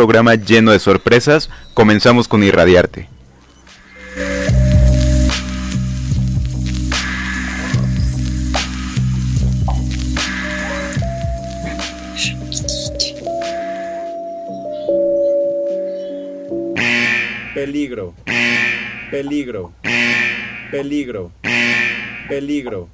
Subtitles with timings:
[0.00, 1.50] programa lleno de sorpresas.
[1.74, 3.06] Comenzamos con Irradiarte.
[17.54, 18.14] Peligro.
[19.10, 19.72] Peligro.
[20.70, 21.30] Peligro.
[22.26, 22.88] Peligro.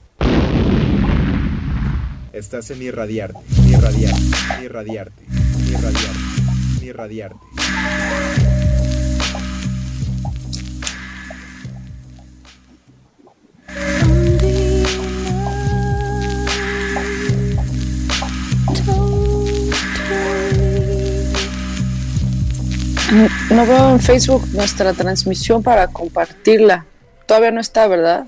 [2.33, 4.21] Estás en irradiarte, irradiarte,
[4.63, 5.23] irradiarte,
[5.71, 6.26] irradiarte,
[6.87, 7.39] irradiarte.
[23.51, 26.85] No veo en Facebook nuestra transmisión para compartirla.
[27.27, 28.27] Todavía no está, ¿verdad?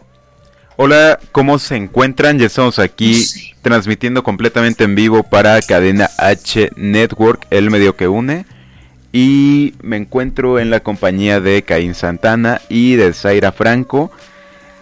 [0.81, 2.39] Hola, ¿cómo se encuentran?
[2.39, 3.25] Ya estamos aquí
[3.63, 8.47] transmitiendo completamente en vivo para Cadena H Network, el medio que une.
[9.13, 14.13] Y me encuentro en la compañía de Caín Santana y de Zaira Franco,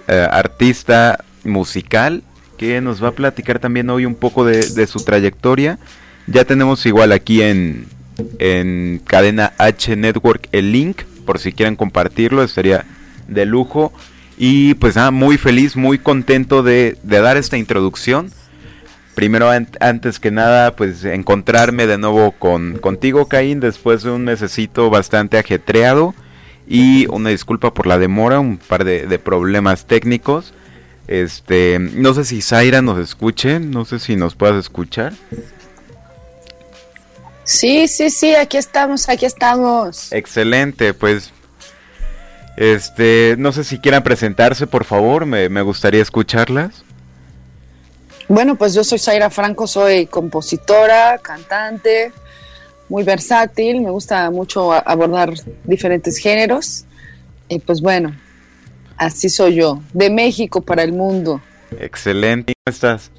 [0.07, 2.23] eh, artista musical,
[2.59, 5.79] que nos va a platicar también hoy un poco de, de su trayectoria.
[6.27, 7.87] Ya tenemos igual aquí en,
[8.39, 12.85] en Cadena H Network el link, por si quieren compartirlo, estaría
[13.29, 13.95] de lujo.
[14.39, 18.31] Y pues nada, muy feliz, muy contento de, dar esta introducción.
[19.15, 24.91] Primero, antes que nada, pues encontrarme de nuevo con, contigo, Caín, después de un mesecito
[24.91, 26.15] bastante ajetreado.
[26.69, 30.53] Y una disculpa por la demora, un par de, problemas técnicos.
[31.07, 35.15] Este, no sé si Zaira nos escuche, no sé si nos puedas escuchar.
[37.45, 40.13] Sí, sí, sí, aquí estamos, aquí estamos.
[40.13, 41.33] Excelente, pues
[42.57, 46.85] este, no sé si quieran presentarse, por favor, me, gustaría escucharlas.
[48.29, 52.13] Bueno, pues yo soy Zaira Franco, soy compositora, cantante,
[52.89, 55.35] muy versátil, me gusta mucho abordar
[55.65, 56.85] diferentes géneros.
[57.49, 58.17] Y pues bueno,
[58.97, 61.41] así soy yo, de México para el mundo.
[61.79, 63.11] Excelente, ¿cómo estás?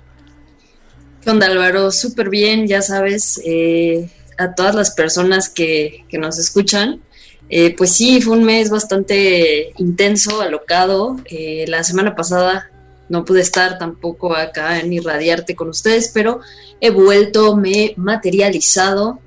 [1.22, 1.92] ¿Qué onda Álvaro?
[1.92, 7.02] Súper bien, ya sabes, eh, a todas las personas que, que nos escuchan,
[7.50, 11.18] eh, pues sí, fue un mes bastante intenso, alocado.
[11.26, 12.70] Eh, la semana pasada
[13.10, 16.42] no pude estar tampoco acá en irradiarte con ustedes, pero
[16.82, 19.20] he vuelto, me he materializado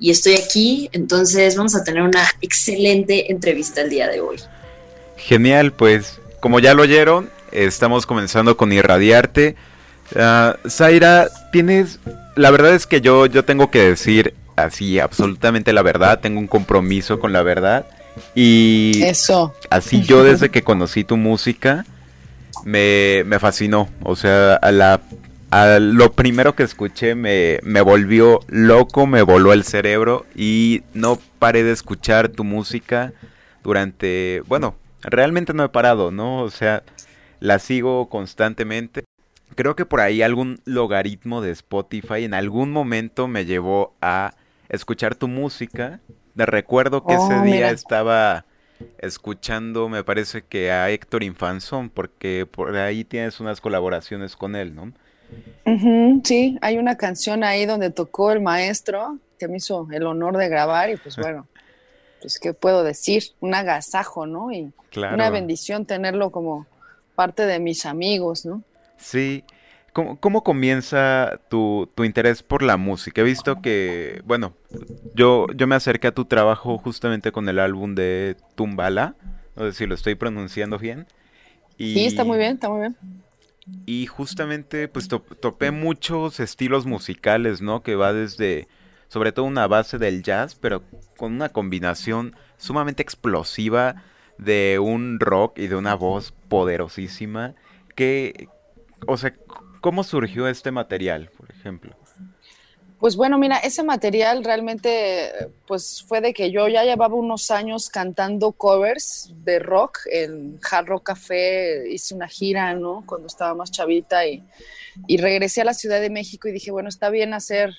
[0.00, 0.90] y estoy aquí.
[0.92, 4.38] Entonces vamos a tener una excelente entrevista el día de hoy.
[5.16, 9.56] Genial, pues como ya lo oyeron, estamos comenzando con irradiarte.
[10.14, 11.98] Uh, Zaira, tienes,
[12.34, 14.34] la verdad es que yo, yo tengo que decir,
[14.64, 17.86] así absolutamente la verdad, tengo un compromiso con la verdad.
[18.34, 19.54] Y eso.
[19.70, 21.84] Así yo desde que conocí tu música
[22.64, 23.88] me, me fascinó.
[24.02, 25.00] O sea, a la,
[25.50, 31.18] a lo primero que escuché me, me volvió loco, me voló el cerebro y no
[31.38, 33.12] paré de escuchar tu música
[33.62, 36.42] durante, bueno, realmente no he parado, ¿no?
[36.42, 36.82] O sea,
[37.40, 39.04] la sigo constantemente.
[39.54, 44.34] Creo que por ahí algún logaritmo de Spotify en algún momento me llevó a
[44.68, 46.00] escuchar tu música.
[46.34, 48.44] Me recuerdo que ese oh, día estaba
[48.98, 54.74] escuchando, me parece que a Héctor Infanzón, porque por ahí tienes unas colaboraciones con él,
[54.74, 54.92] ¿no?
[56.24, 60.48] sí, hay una canción ahí donde tocó el maestro que me hizo el honor de
[60.48, 61.46] grabar y pues bueno,
[62.20, 64.50] pues qué puedo decir, un agasajo, ¿no?
[64.52, 66.66] Y una bendición tenerlo como
[67.14, 68.62] parte de mis amigos, ¿no?
[68.96, 69.44] Sí,
[70.20, 73.20] ¿Cómo, comienza tu, interés por la música?
[73.20, 74.54] He visto que, bueno,
[75.14, 79.16] yo, yo me acerqué a tu trabajo justamente con el álbum de Tumbala,
[79.56, 81.06] no sé si lo estoy pronunciando bien.
[81.78, 82.96] Y, sí, está muy bien, está muy bien.
[83.86, 87.82] Y justamente pues topé muchos estilos musicales, ¿no?
[87.82, 88.68] Que va desde,
[89.08, 90.84] sobre todo una base del jazz, pero
[91.16, 94.04] con una combinación sumamente explosiva
[94.38, 97.54] de un rock y de una voz poderosísima.
[97.96, 98.48] Que,
[99.08, 99.34] o sea,
[99.80, 101.96] ¿Cómo surgió este material, por ejemplo?
[102.98, 105.30] Pues bueno, mira, ese material realmente
[105.68, 110.86] pues fue de que yo ya llevaba unos años cantando covers de rock, en Hard
[110.86, 113.04] Rock Café hice una gira, ¿no?
[113.06, 114.42] Cuando estaba más chavita y,
[115.06, 117.72] y regresé a la Ciudad de México y dije, bueno, está bien hacer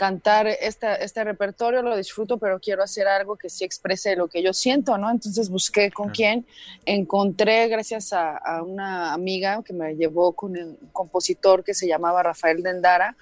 [0.00, 4.42] cantar este, este repertorio, lo disfruto, pero quiero hacer algo que sí exprese lo que
[4.42, 5.10] yo siento, ¿no?
[5.10, 6.46] Entonces busqué con quién,
[6.86, 12.62] encontré gracias a, una amiga que me llevó con un compositor que se llamaba Rafael
[12.62, 13.14] Dendara,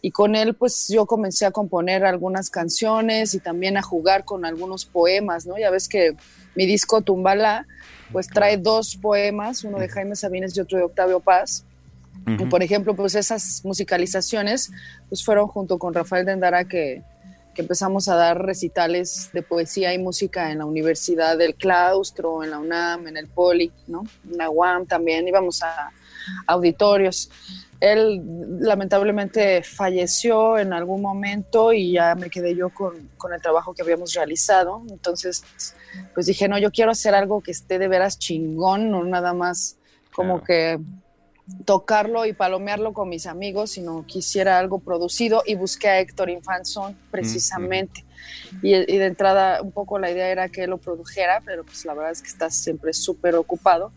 [0.00, 4.46] y con él pues yo comencé a componer algunas canciones y también a jugar con
[4.46, 5.58] algunos poemas, ¿no?
[5.58, 6.16] Ya ves que
[6.54, 7.66] mi disco Tumbala
[8.10, 11.66] pues trae dos poemas, uno de Jaime Sabines y otro de Octavio Paz,
[12.50, 14.70] por ejemplo, pues esas musicalizaciones
[15.08, 17.02] pues fueron junto con Rafael Dendara que,
[17.54, 22.50] que empezamos a dar recitales de poesía y música en la Universidad del Claustro, en
[22.50, 24.04] la UNAM, en el Poli, ¿no?
[24.30, 25.90] En la UAM también, íbamos a
[26.46, 27.30] auditorios.
[27.80, 28.22] Él
[28.60, 33.82] lamentablemente falleció en algún momento y ya me quedé yo con, con, el trabajo que
[33.82, 34.82] habíamos realizado.
[34.88, 35.42] Entonces,
[36.14, 39.76] pues dije, no, yo quiero hacer algo que esté de veras chingón, no nada más
[40.14, 40.78] como que
[41.64, 46.96] tocarlo y palomearlo con mis amigos, sino quisiera algo producido y busqué a Héctor Infanzón
[47.10, 48.04] precisamente.
[48.62, 51.84] y, y, de entrada un poco la idea era que él lo produjera, pero pues
[51.84, 53.92] la verdad es que está siempre súper ocupado.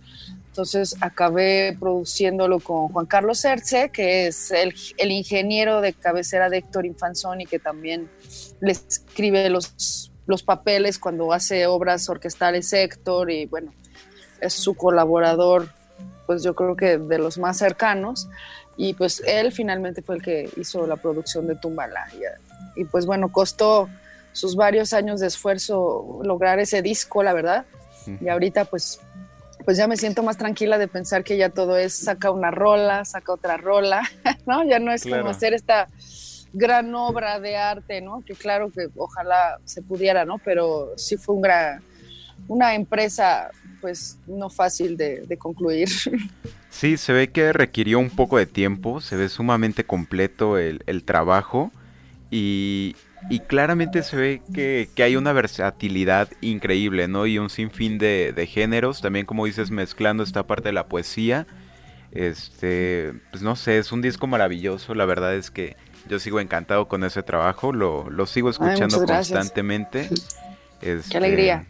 [0.55, 6.59] Entonces acabé produciéndolo con Juan Carlos Herce, que es el, el, ingeniero de cabecera de
[6.59, 8.09] Héctor Infanzón y que también
[8.61, 13.73] le escribe los, los papeles cuando hace obras orquestales Héctor y bueno,
[14.39, 15.69] es su colaborador,
[16.25, 18.27] pues yo creo que de los más cercanos.
[18.77, 22.07] Y pues él finalmente fue el que hizo la producción de Tumbala.
[22.13, 23.89] Y, y pues bueno, costó
[24.33, 27.65] sus varios años de esfuerzo lograr ese disco, la verdad.
[28.21, 28.99] Y ahorita pues
[29.65, 33.03] pues ya me siento más tranquila de pensar que ya todo es saca una rola,
[33.03, 34.01] saca otra rola,
[34.45, 34.63] ¿no?
[34.63, 35.23] Ya no es claro.
[35.23, 35.87] como hacer esta
[36.53, 38.23] gran obra de arte, ¿no?
[38.23, 40.37] Que claro que ojalá se pudiera, ¿no?
[40.37, 41.81] Pero sí fue un gran,
[42.47, 43.49] una empresa
[43.85, 45.87] pues no fácil de, de concluir.
[46.71, 51.05] Sí, se ve que requirió un poco de tiempo, se ve sumamente completo el, el
[51.05, 51.71] trabajo
[52.29, 52.97] y,
[53.29, 57.27] y claramente se ve que, que, hay una versatilidad increíble, ¿no?
[57.27, 61.47] Y un sinfín de, de, géneros, también como dices, mezclando esta parte de la poesía.
[62.11, 65.77] Este, pues no sé, es un disco maravilloso, la verdad es que
[66.09, 70.09] yo sigo encantado con ese trabajo, lo, lo sigo escuchando Ay, constantemente.
[70.81, 71.65] Este, Qué alegría.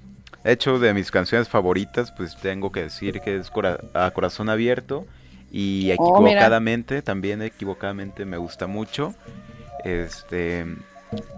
[0.45, 4.47] De hecho, de mis canciones favoritas, pues tengo que decir que es Cora a Corazón
[4.47, 5.07] Abierto
[5.51, 9.15] y equivocadamente, oh, también equivocadamente me gusta mucho.
[9.83, 10.67] Este,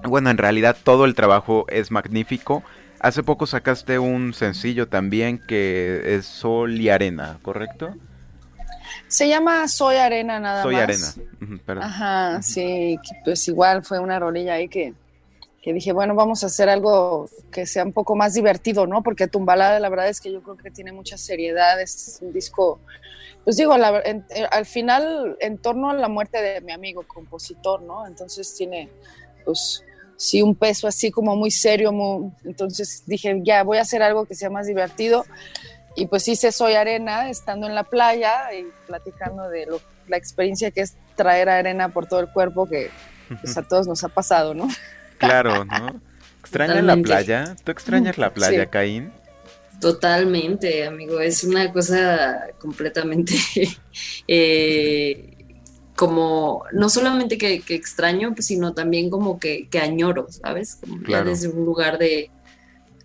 [0.04, 2.64] bueno, en realidad todo el trabajo es magnífico.
[3.00, 7.96] Hace poco sacaste un sencillo también que es Sol y Arena, ¿correcto?
[9.08, 10.84] Se llama Soy Arena nada Soy más.
[10.84, 11.08] Arena,
[11.42, 11.84] uh, perdón.
[11.84, 14.94] Ajá, sí, pues igual fue una rolilla ahí que,
[15.68, 19.04] que dije, bueno, vamos a hacer algo que sea un poco más divertido, ¿no?
[19.04, 22.80] Porque Tumbalada, la verdad es que yo creo que tiene mucha seriedad, es un disco,
[23.44, 27.82] pues digo, la, en, al final, en torno a la muerte de mi amigo compositor,
[27.82, 28.08] ¿no?
[28.08, 28.90] Entonces tiene,
[29.44, 29.84] pues,
[30.16, 34.26] sí, un peso así como muy serio, muy, entonces dije, ya, voy a hacer algo
[34.26, 35.26] que sea más divertido.
[35.98, 40.72] Y pues hice Soy Arena, estando en la playa y platicando de lo, la experiencia
[40.72, 42.90] que es traer arena por todo el cuerpo, que
[43.42, 44.70] pues, a todos nos ha pasado, ¿no?
[45.18, 46.02] Claro, ¿no?
[46.40, 47.56] ¿Extrañas la playa?
[47.64, 48.70] ¿Tú extrañas la playa, sí.
[48.70, 49.12] Caín?
[49.82, 51.20] Totalmente, amigo.
[51.20, 53.36] Es una cosa completamente
[54.28, 55.38] eh,
[55.96, 60.78] como, no solamente que, que extraño, pues, sino también como que, que añoro, ¿sabes?
[60.80, 61.26] Como claro.
[61.26, 62.32] ya desde un lugar de,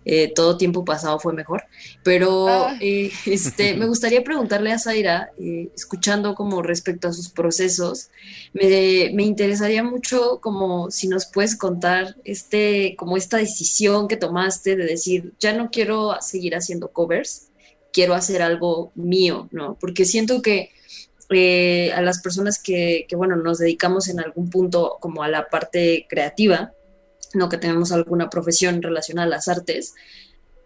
[0.05, 1.63] eh, todo tiempo pasado fue mejor.
[2.03, 2.77] Pero ah.
[2.79, 8.09] eh, este, me gustaría preguntarle a Zaira, eh, escuchando como respecto a sus procesos,
[8.53, 14.75] me, me, interesaría mucho como si nos puedes contar este, como esta decisión que tomaste
[14.75, 17.49] de decir, ya no quiero seguir haciendo covers,
[17.91, 19.77] quiero hacer algo mío, ¿no?
[19.79, 20.71] Porque siento que
[21.29, 25.47] eh, a las personas que, que, bueno, nos dedicamos en algún punto como a la
[25.49, 26.73] parte creativa,
[27.33, 29.93] no que tenemos alguna profesión relacionada a las artes,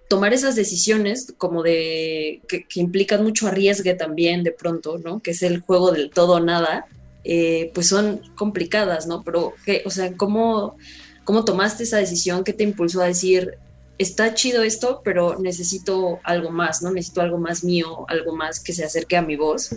[0.07, 5.19] tomar esas decisiones como de que, implican mucho arriesgue también de pronto, ¿no?
[5.19, 6.85] Que es el juego del todo o nada,
[7.23, 9.23] eh, pues son complicadas, ¿no?
[9.23, 10.77] Pero, ¿qué, o sea, ¿cómo,
[11.23, 12.43] ¿cómo tomaste esa decisión?
[12.43, 13.57] ¿Qué te impulsó a decir,
[13.97, 16.91] está chido esto, pero necesito algo más, ¿no?
[16.91, 19.75] Necesito algo más mío, algo más que se acerque a mi voz.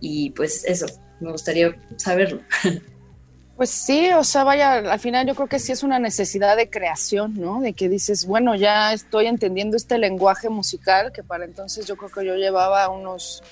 [0.00, 0.86] Y pues eso,
[1.20, 2.40] me gustaría saberlo.
[3.56, 6.68] Pues sí, o sea, vaya, al final yo creo que sí es una necesidad de
[6.68, 7.62] creación, ¿no?
[7.62, 12.10] De que dices, bueno, ya estoy entendiendo este lenguaje musical, que para entonces yo creo
[12.10, 13.42] que yo llevaba unos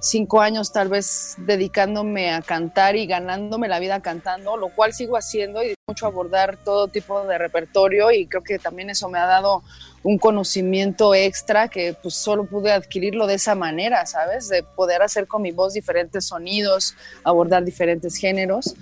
[0.00, 5.16] cinco años tal vez dedicándome a cantar y ganándome la vida cantando, lo cual sigo
[5.16, 9.26] haciendo y mucho abordar todo tipo de repertorio y creo que también eso me ha
[9.26, 9.62] dado
[10.02, 14.48] un conocimiento extra que pues solo pude adquirirlo de esa manera, ¿sabes?
[14.48, 18.74] De poder hacer con mi voz diferentes sonidos, abordar diferentes géneros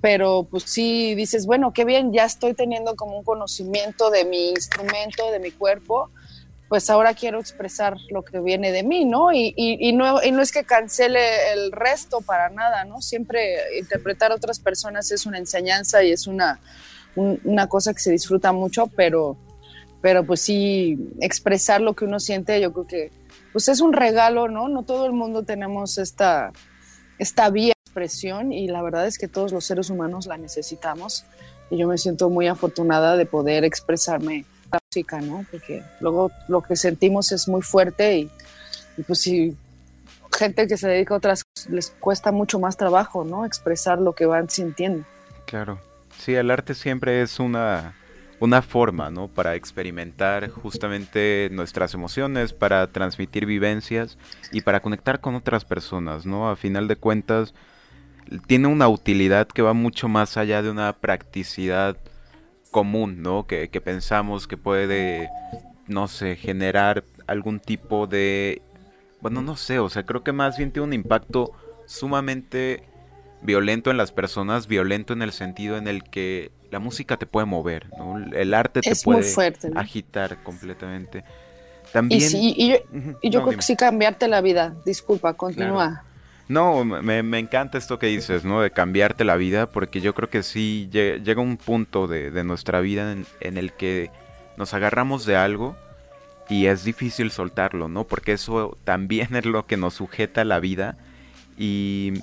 [0.00, 4.50] pero pues sí dices, bueno, qué bien, ya estoy teniendo como un conocimiento de mi
[4.50, 6.10] instrumento, de mi cuerpo,
[6.68, 9.32] pues ahora quiero expresar lo que viene de mí, ¿no?
[9.32, 13.02] Y, y, y, no, y no es que cancele el resto para nada, ¿no?
[13.02, 16.60] Siempre interpretar a otras personas es una enseñanza y es una,
[17.16, 19.36] un, una cosa que se disfruta mucho, pero,
[20.00, 23.12] pero pues sí, expresar lo que uno siente, yo creo que
[23.52, 24.68] pues es un regalo, ¿no?
[24.68, 26.52] No todo el mundo tenemos esta,
[27.18, 31.24] esta vía expresión y la verdad es que todos los seres humanos la necesitamos
[31.70, 35.44] y yo me siento muy afortunada de poder expresarme la música, ¿no?
[35.50, 38.30] Porque luego lo que sentimos es muy fuerte y,
[38.96, 39.56] y pues si
[40.32, 43.44] gente que se dedica a otras les cuesta mucho más trabajo, ¿no?
[43.44, 45.04] Expresar lo que van sintiendo.
[45.46, 45.80] Claro.
[46.18, 47.94] Sí, el arte siempre es una,
[48.40, 49.28] una forma, ¿no?
[49.28, 54.16] Para experimentar justamente nuestras emociones, para transmitir vivencias
[54.52, 56.50] y para conectar con otras personas, ¿no?
[56.50, 57.54] A final de cuentas,
[58.46, 61.96] tiene una utilidad que va mucho más allá de una practicidad
[62.70, 63.46] común, ¿no?
[63.46, 65.28] Que, que pensamos que puede,
[65.86, 68.62] no sé, generar algún tipo de...
[69.20, 71.52] Bueno, no sé, o sea, creo que más bien tiene un impacto
[71.86, 72.84] sumamente
[73.42, 77.46] violento en las personas, violento en el sentido en el que la música te puede
[77.46, 78.18] mover, ¿no?
[78.32, 79.80] El arte te Es puede fuerte, ¿no?
[79.80, 81.24] agitar completamente.
[81.92, 82.20] También...
[82.20, 82.76] Y, sí, y yo,
[83.20, 83.56] y yo no, creo dime.
[83.56, 84.76] que sí cambiarte la vida.
[84.86, 86.04] Disculpa, continúa.
[86.50, 88.60] No, me, me encanta esto que dices, ¿no?
[88.60, 92.42] De cambiarte la vida, porque yo creo que sí lle- llega un punto de, de
[92.42, 94.10] nuestra vida en, en el que
[94.56, 95.76] nos agarramos de algo
[96.48, 98.04] y es difícil soltarlo, ¿no?
[98.04, 100.98] Porque eso también es lo que nos sujeta a la vida.
[101.56, 102.14] Y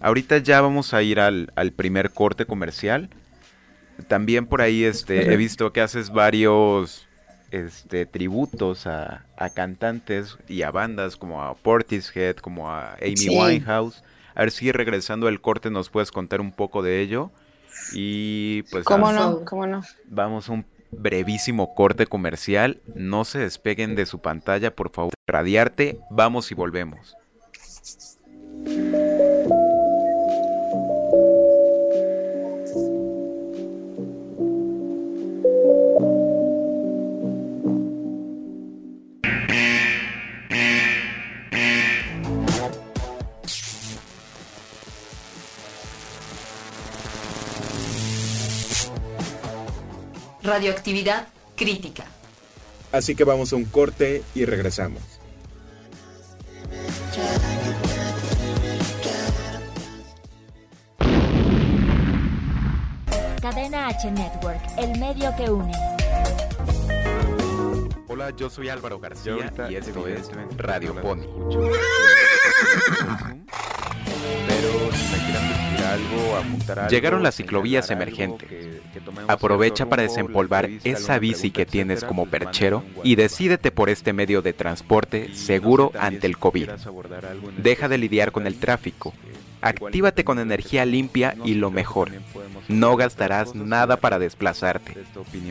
[0.00, 3.08] ahorita ya vamos a ir al, al primer corte comercial.
[4.08, 7.06] También por ahí este, he visto que haces varios
[7.50, 13.28] este, tributos a, a cantantes y a bandas como a Portishead, como a Amy Sí.
[13.36, 14.02] Winehouse.
[14.34, 17.30] A ver si regresando al corte nos puedes contar un poco de ello.
[17.92, 19.44] Y pues ¿Cómo nada, no?
[19.44, 19.82] ¿Cómo no?
[20.06, 22.80] vamos a un brevísimo corte comercial.
[22.94, 25.12] No se despeguen de su pantalla, por favor.
[25.26, 27.16] Radiarte, vamos y volvemos.
[50.50, 52.02] Radioactividad crítica.
[52.90, 55.00] Así que vamos a un corte y regresamos.
[63.40, 65.72] Cadena H Network, el medio que une.
[68.08, 71.28] Hola, yo soy Álvaro García y esto es Radio Pony.
[75.92, 78.48] Algo, apuntar algo, Llegaron las ciclovías emergentes.
[78.48, 83.70] que- que tomemos Aprovecha para desempolvar esa bici que tienes como pues, perchero y decídete
[83.70, 86.70] por este medio de transporte Y no sé seguro ante el COVID.
[87.58, 89.14] Deja de lidiar con el tráfico.
[89.62, 92.10] Actívate con energía limpia y lo mejor.
[92.68, 94.96] No gastarás nada para de desplazarte.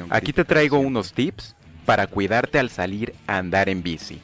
[0.09, 1.55] Aquí te traigo unos tips
[1.85, 4.19] para cuidarte al salir a andar en bici.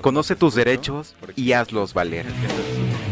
[0.00, 2.26] Conoce no tus derechos y hazlos valer.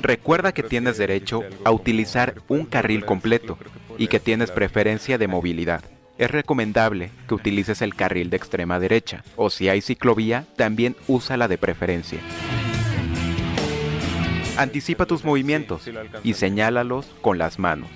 [0.00, 3.58] Recuerda que tienes derecho a utilizar un carril completo
[3.96, 5.82] y que tienes preferencia de movilidad.
[6.18, 11.48] Es recomendable que utilices el carril de extrema derecha o si hay ciclovía, también úsala
[11.48, 12.20] de preferencia.
[14.56, 15.88] Anticipa tus movimientos
[16.22, 17.88] y señálalos con las manos.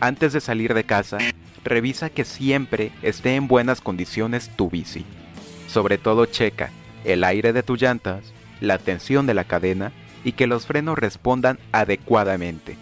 [0.00, 1.18] Antes de salir de casa,
[1.62, 5.04] revisa que siempre esté en buenas condiciones tu bici.
[5.68, 6.70] Sobre todo checa
[7.04, 9.92] el aire de tus llantas, la tensión de la cadena
[10.24, 12.76] y que los frenos respondan adecuadamente.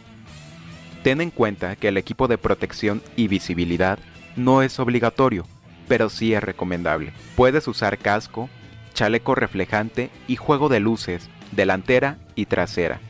[1.02, 3.99] Ten en cuenta que el equipo de protección y visibilidad
[4.37, 5.46] no es obligatorio,
[5.88, 7.12] pero sí es recomendable.
[7.37, 8.49] Puedes usar casco,
[8.94, 13.00] chaleco reflejante y juego de luces, delantera y trasera,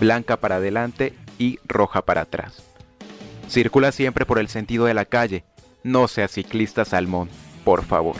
[0.00, 2.62] blanca para adelante y roja para atrás.
[3.48, 5.44] Circula siempre por el sentido de la calle,
[5.84, 7.28] no seas ciclista salmón,
[7.64, 8.16] por favor.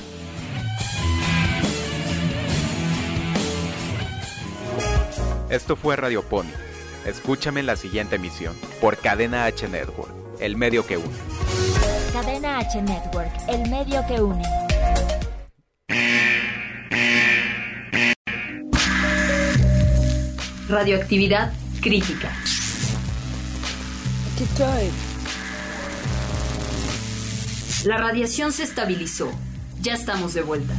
[5.48, 6.50] Esto fue Radio Pony.
[7.06, 10.10] Escúchame en la siguiente emisión por Cadena H Network,
[10.40, 11.14] el medio que une.
[12.12, 14.42] Cadena H Network, el medio que une.
[20.68, 22.32] Radioactividad crítica.
[24.32, 24.90] Aquí estoy.
[27.84, 29.30] La radiación se estabilizó.
[29.80, 30.74] Ya estamos de vuelta.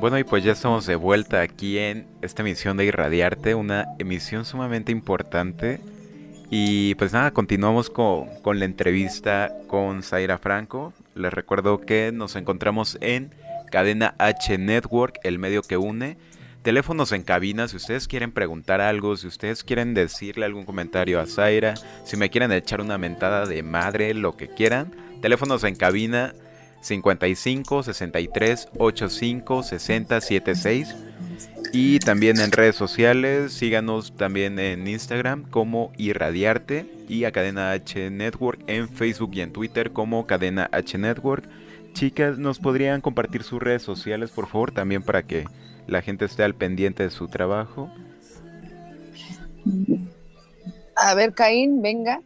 [0.00, 4.46] Bueno, y pues ya estamos de vuelta aquí en esta emisión de Irradiarte, una emisión
[4.46, 5.78] sumamente importante.
[6.48, 10.94] Y pues nada, continuamos con, con la entrevista con Zaira Franco.
[11.14, 13.34] Les recuerdo que nos encontramos en
[13.70, 16.16] Cadena H Network, el medio que une.
[16.62, 21.26] Teléfonos en cabina, si ustedes quieren preguntar algo, si ustedes quieren decirle algún comentario a
[21.26, 24.94] Zaira, si me quieren echar una mentada de madre, lo que quieran.
[25.20, 26.32] Teléfonos en cabina
[26.80, 30.96] 55 63 85 60 76.
[31.72, 38.10] Y también en redes sociales, síganos también en Instagram como Irradiarte y a Cadena H
[38.10, 41.44] Network en Facebook y en Twitter como Cadena H Network.
[41.92, 45.44] Chicas, ¿nos podrían compartir sus redes sociales, por favor, también para que
[45.86, 47.90] la gente esté al pendiente de su trabajo?
[50.96, 52.20] A ver, Caín, venga.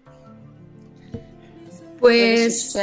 [2.00, 2.76] Pues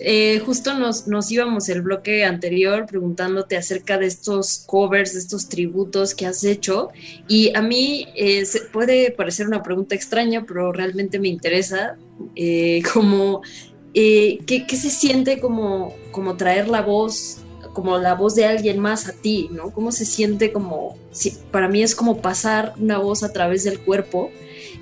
[0.00, 5.48] eh, justo nos, nos, íbamos el bloque anterior preguntándote acerca de estos covers, de estos
[5.48, 6.88] tributos que has hecho.
[7.28, 11.96] Y a mí eh, puede parecer una pregunta extraña, pero realmente me interesa
[12.36, 13.42] eh, como
[13.92, 17.38] ¿qué, se siente como, como traer la voz
[17.72, 19.70] como la voz de alguien más a ti, ¿no?
[19.70, 20.96] ¿Cómo se siente como,
[21.52, 24.32] para mí es como pasar una voz a través del cuerpo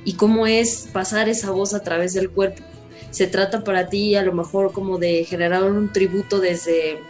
[0.07, 2.63] y cómo es pasar esa voz a través del cuerpo
[3.11, 7.01] se trata para ti a lo mejor como de generar un tributo desde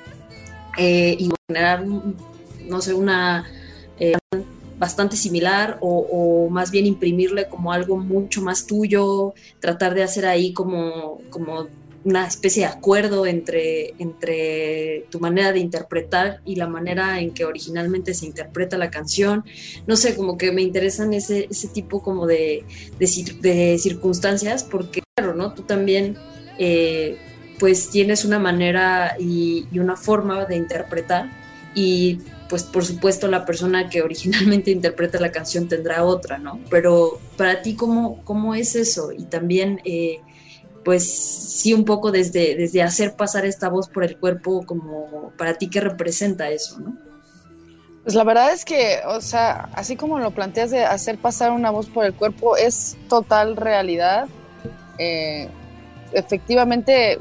[0.77, 3.45] eh, y generar, no sé, una
[3.99, 4.17] eh,
[4.79, 10.53] bastante similar o, más bien imprimirle como algo mucho más tuyo, tratar de hacer ahí
[10.53, 11.67] como, como
[12.05, 17.45] una especie de acuerdo entre, entre tu manera de interpretar y la manera en que
[17.45, 19.45] originalmente se interpreta la canción.
[19.87, 22.65] No sé, como que me interesan ese, ese tipo como de,
[22.99, 25.53] de circunstancias porque claro, ¿no?
[25.53, 26.17] Tú también,
[26.59, 27.19] eh,
[27.59, 31.31] pues tienes una manera y, una forma de interpretar
[31.75, 36.61] y pues por supuesto la persona que originalmente interpreta la canción tendrá otra, ¿no?
[36.71, 39.13] Pero para ti, ¿cómo, cómo es eso?
[39.13, 40.21] Y también, eh,
[40.85, 45.55] pues sí, un poco desde, desde hacer pasar esta voz por el cuerpo, como para
[45.55, 46.97] ti, ¿qué representa eso, ¿no?
[48.05, 51.71] Pues la verdad es que, o sea, así como lo planteas de hacer pasar una
[51.71, 54.29] voz por el cuerpo, es total realidad.
[54.99, 55.49] Eh,
[56.13, 57.21] efectivamente,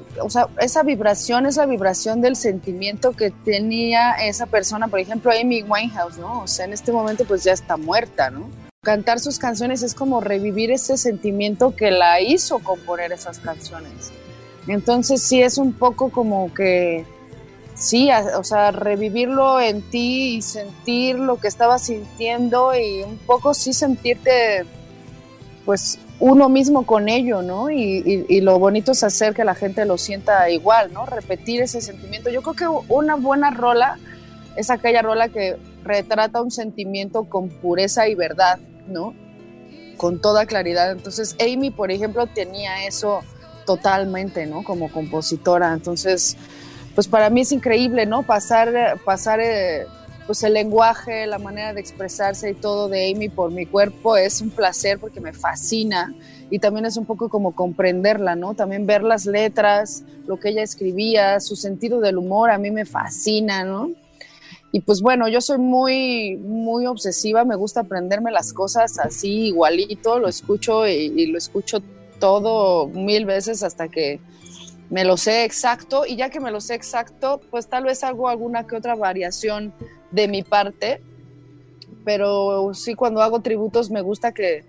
[0.59, 6.17] esa vibración es la vibración del sentimiento que tenía esa persona, por ejemplo, Amy Winehouse,
[6.17, 6.41] ¿no?
[6.41, 8.49] O sea, en este momento pues ya está muerta, ¿no?
[8.83, 14.11] Cantar sus canciones es como revivir ese sentimiento que la hizo componer esas canciones.
[14.67, 17.05] Entonces sí es un poco como que,
[17.75, 23.53] sí, o sea, revivirlo en ti y sentir lo que estabas sintiendo y un poco
[23.53, 24.65] sí sentirte,
[25.65, 27.69] pues, uno mismo con ello, ¿no?
[27.69, 31.05] Y, lo bonito es hacer que la gente lo sienta igual, ¿no?
[31.05, 32.29] Repetir ese sentimiento.
[32.29, 33.99] Yo creo que una buena rola
[34.55, 39.13] es aquella rola que retrata un sentimiento con pureza y verdad, ¿no?
[39.97, 40.91] Con toda claridad.
[40.91, 43.21] Entonces, Amy, por ejemplo, tenía eso
[43.65, 44.63] totalmente, ¿no?
[44.63, 45.73] Como compositora.
[45.73, 46.35] Entonces,
[46.95, 48.23] pues para mí es increíble, ¿no?
[48.23, 49.85] Pasar, pasar eh,
[50.27, 54.41] pues el lenguaje, la manera de expresarse y todo de Amy por mi cuerpo es
[54.41, 56.13] un placer porque me fascina
[56.49, 58.53] y también es un poco como comprenderla, ¿no?
[58.53, 62.85] También ver las letras, lo que ella escribía, su sentido del humor a mí me
[62.85, 63.91] fascina, ¿no?
[64.73, 70.19] Y pues bueno, yo soy muy, muy obsesiva, me gusta aprenderme las cosas así igualito,
[70.19, 71.81] lo escucho y, lo escucho
[72.19, 74.19] todo mil veces hasta que
[74.89, 78.27] me lo sé exacto y ya que me lo sé exacto, pues tal vez hago
[78.27, 79.73] alguna que otra variación
[80.11, 81.01] de mi parte,
[82.05, 84.63] pero sí cuando hago tributos me gusta que,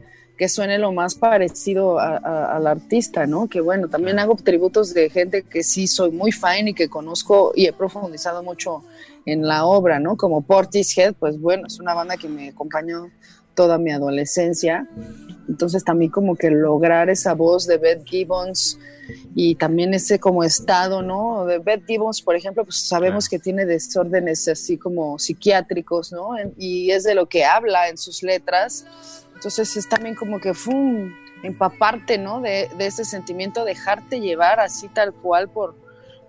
[0.48, 3.48] suene lo más parecido al artista, ¿no?
[3.48, 7.50] Que bueno, también hago tributos de gente que sí soy muy fan y que conozco
[7.56, 8.84] y he profundizado mucho
[9.26, 10.16] en la obra, ¿no?
[10.16, 13.10] Como Portishead, pues bueno, es una banda que me acompañó
[13.58, 14.86] toda mi adolescencia.
[15.48, 18.78] Entonces también como que lograr esa voz de Beth Gibbons,
[19.34, 21.44] y también ese como estado, ¿no?
[21.44, 26.30] De Beth Gibbons, por ejemplo, pues sabemos que tiene desórdenes así como psiquiátricos, ¿no?
[26.56, 28.84] Y es de lo que habla en sus letras.
[29.34, 31.10] Entonces es también como que fue
[31.42, 32.40] empaparte, ¿no?
[32.40, 35.74] De, de, ese sentimiento, dejarte llevar así tal cual por,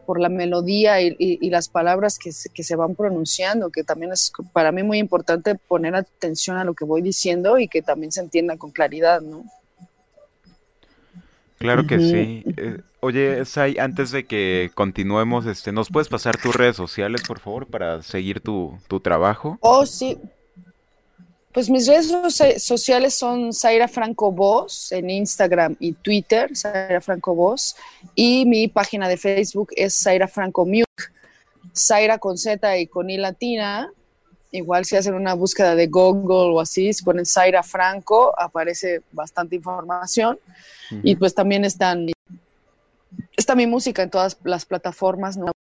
[0.09, 4.11] por la melodía y, y, las palabras que se, que se van pronunciando, que también
[4.11, 8.11] es para mí muy importante poner atención a lo que voy diciendo y que también
[8.11, 9.45] se entienda con claridad, ¿no?
[11.59, 12.43] Claro que sí.
[12.57, 17.39] Eh, oye, Sai, antes de que continuemos, este, ¿nos puedes pasar tus redes sociales, por
[17.39, 19.59] favor, para seguir tu, trabajo?
[19.61, 20.17] Oh, sí.
[21.51, 22.12] Pues mis redes
[22.63, 27.75] sociales son Zaira Franco Voz en Instagram y Twitter, Zaira Franco Voz,
[28.13, 31.12] y mi página de Facebook es Zaira Franco Music,
[31.75, 33.91] Zaira con Z y con I latina,
[34.51, 39.55] Igual si hacen una búsqueda de Google o así, si ponen Zaira Franco, aparece bastante
[39.55, 40.39] información.
[41.03, 42.07] Y pues también están,
[43.38, 45.51] está mi música en todas las plataformas, ¿no?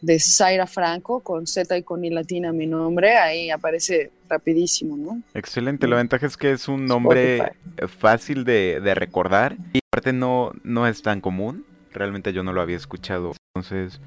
[0.00, 5.22] De Zaira Franco, con Z y con I latina mi nombre, ahí aparece rapidísimo, ¿no?
[5.34, 7.52] Excelente, la ventaja es que es un nombre
[7.88, 12.60] fácil de, de recordar y aparte no, no es tan común, realmente yo no lo
[12.60, 14.00] había escuchado, entonces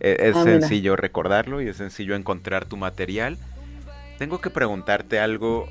[0.00, 3.36] e, es, ah, sencillo recordarlo y es sencillo encontrar tu material.
[4.18, 5.68] Tengo que preguntarte algo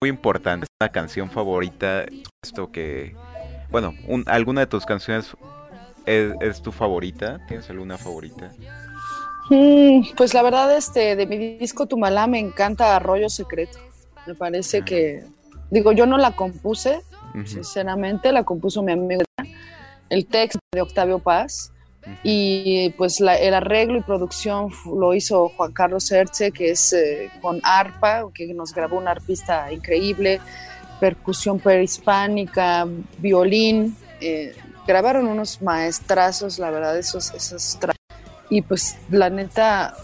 [0.00, 0.66] muy importante.
[0.80, 2.06] ¿Una canción favorita?
[2.42, 3.14] Esto que,
[3.70, 3.94] bueno,
[4.26, 5.36] ¿alguna de tus canciones
[6.04, 7.40] es, tu favorita?
[7.46, 8.50] ¿Tienes alguna favorita?
[9.50, 13.78] Mm, pues la verdad, este, de mi disco Tumalá me encanta Arroyo Secreto.
[14.26, 14.84] Me parece ah.
[14.84, 15.24] que,
[15.70, 17.02] digo, yo no la compuse,
[17.44, 19.22] sinceramente, la compuso mi amigo.
[20.08, 21.72] El texto de Octavio Paz
[22.22, 27.60] y pues el arreglo y producción lo hizo Juan Carlos Herce, que es eh, con
[27.62, 30.40] arpa, que nos grabó un arpista increíble,
[31.00, 32.86] percusión prehispánica,
[33.18, 33.96] violín.
[34.20, 34.54] Eh,
[34.86, 37.78] grabaron unos maestrazos, la verdad, esos, esos
[38.54, 39.96] Y pues la neta,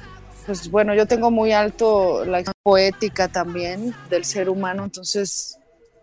[0.45, 5.57] pues bueno, yo tengo muy alto la poética también del ser humano, entonces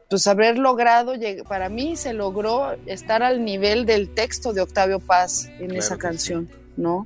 [0.10, 5.50] pues haber logrado, para mí se logró estar al nivel del texto de Octavio Paz
[5.60, 7.06] en esa canción, ¿no?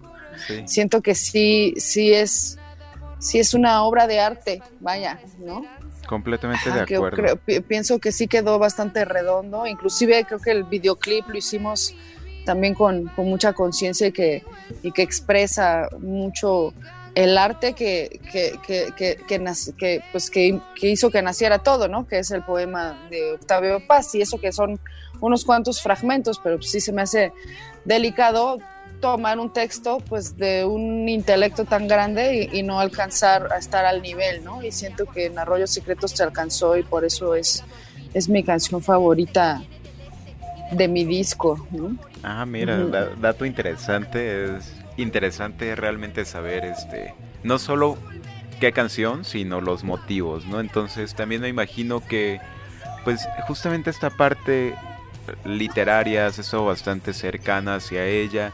[0.65, 2.60] Siento que sí, sí es,
[3.17, 5.65] sí es una obra de arte, vaya, ¿no?
[6.06, 7.39] Completamente de acuerdo.
[7.67, 11.95] pienso que sí quedó bastante redondo, inclusive creo que el videoclip lo hicimos
[12.45, 14.43] también con, mucha conciencia y que,
[14.97, 16.73] expresa mucho
[17.15, 17.75] el arte
[20.12, 22.08] pues que, hizo que naciera todo, ¿no?
[22.08, 24.80] Que es el poema de Octavio Paz y eso que son
[25.19, 27.32] unos cuantos fragmentos, pero sí se me hace
[27.86, 28.60] delicado
[29.01, 34.01] tomar un texto pues de un intelecto tan grande y, no alcanzar a estar al
[34.01, 34.63] nivel, ¿no?
[34.63, 37.63] Y siento que en Arroyos Secretos se alcanzó y por eso es,
[38.13, 39.63] es mi canción favorita
[40.71, 41.95] de mi disco, ¿no?
[42.23, 42.77] Ah, mira,
[43.19, 47.97] dato interesante es interesante realmente saber este no solo
[48.60, 50.60] qué canción, sino los motivos, ¿no?
[50.60, 52.39] Entonces también me imagino que
[53.03, 54.75] pues justamente esta parte
[55.45, 58.53] literaria has estado bastante cercana hacia ella.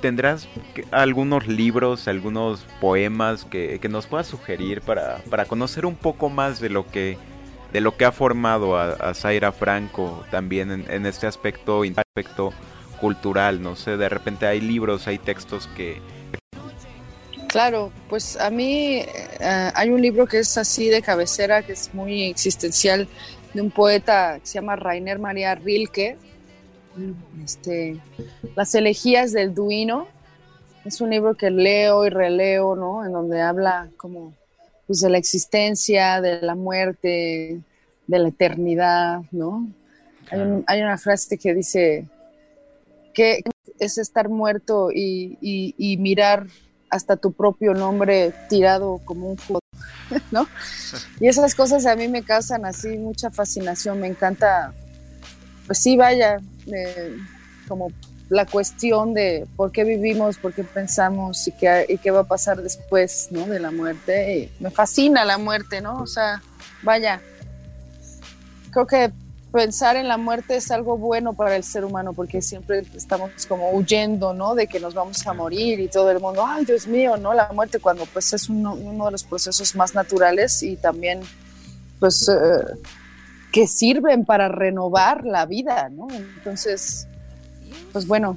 [0.00, 0.48] ¿Tendrás
[0.90, 6.70] algunos libros, algunos poemas que, nos puedas sugerir para, para, conocer un poco más de
[6.70, 7.18] lo que,
[7.72, 12.52] de lo que ha formado a, Zaira Franco también en, este aspecto, aspecto
[13.00, 16.00] cultural, no sé, de repente hay libros, hay textos que...
[17.48, 19.04] Claro, pues a mí
[19.40, 23.08] eh, hay un libro que es así de cabecera, que es muy existencial,
[23.52, 26.16] de un poeta que se llama Rainer María Rilke,
[27.42, 28.00] este,
[28.54, 30.06] Las elegías del Duino.
[30.84, 33.04] Es un libro que leo y releo, ¿no?
[33.04, 34.34] En donde habla como
[34.92, 37.62] pues, de la existencia, de la muerte,
[38.06, 39.66] de la eternidad, ¿no?
[40.30, 42.04] Hay, hay, una frase que dice,
[43.14, 43.40] que
[43.78, 46.46] es estar muerto y, mirar
[46.90, 49.60] hasta tu propio nombre tirado como un juego,
[50.30, 50.46] ¿no?
[51.20, 54.74] Y esas cosas a mí me causan así mucha fascinación, me encanta,
[55.66, 57.16] pues sí, vaya, eh,
[57.66, 57.88] como
[58.32, 62.24] la cuestión de por qué vivimos, por qué pensamos y qué, y qué va a
[62.24, 63.44] pasar después, ¿no?
[63.44, 64.50] De la muerte.
[64.58, 66.00] me fascina la muerte, ¿no?
[66.00, 66.42] O sea,
[66.82, 67.20] vaya,
[68.70, 69.12] creo que
[69.52, 73.70] pensar en la muerte es algo bueno para el ser humano porque siempre estamos como
[73.72, 74.54] huyendo, ¿no?
[74.54, 77.34] De que nos vamos a morir y todo el mundo, ay Dios mío, ¿no?
[77.34, 81.20] La muerte cuando pues es uno, de los procesos más naturales y también
[82.00, 82.32] pues eh,
[83.52, 86.08] que sirven para renovar la vida, ¿no?
[86.10, 87.08] Entonces,
[87.92, 88.36] pues bueno,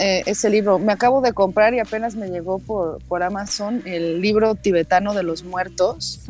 [0.00, 0.78] eh, ese libro.
[0.78, 5.22] Me acabo de comprar y apenas me llegó por, por Amazon el libro tibetano de
[5.22, 6.20] los muertos.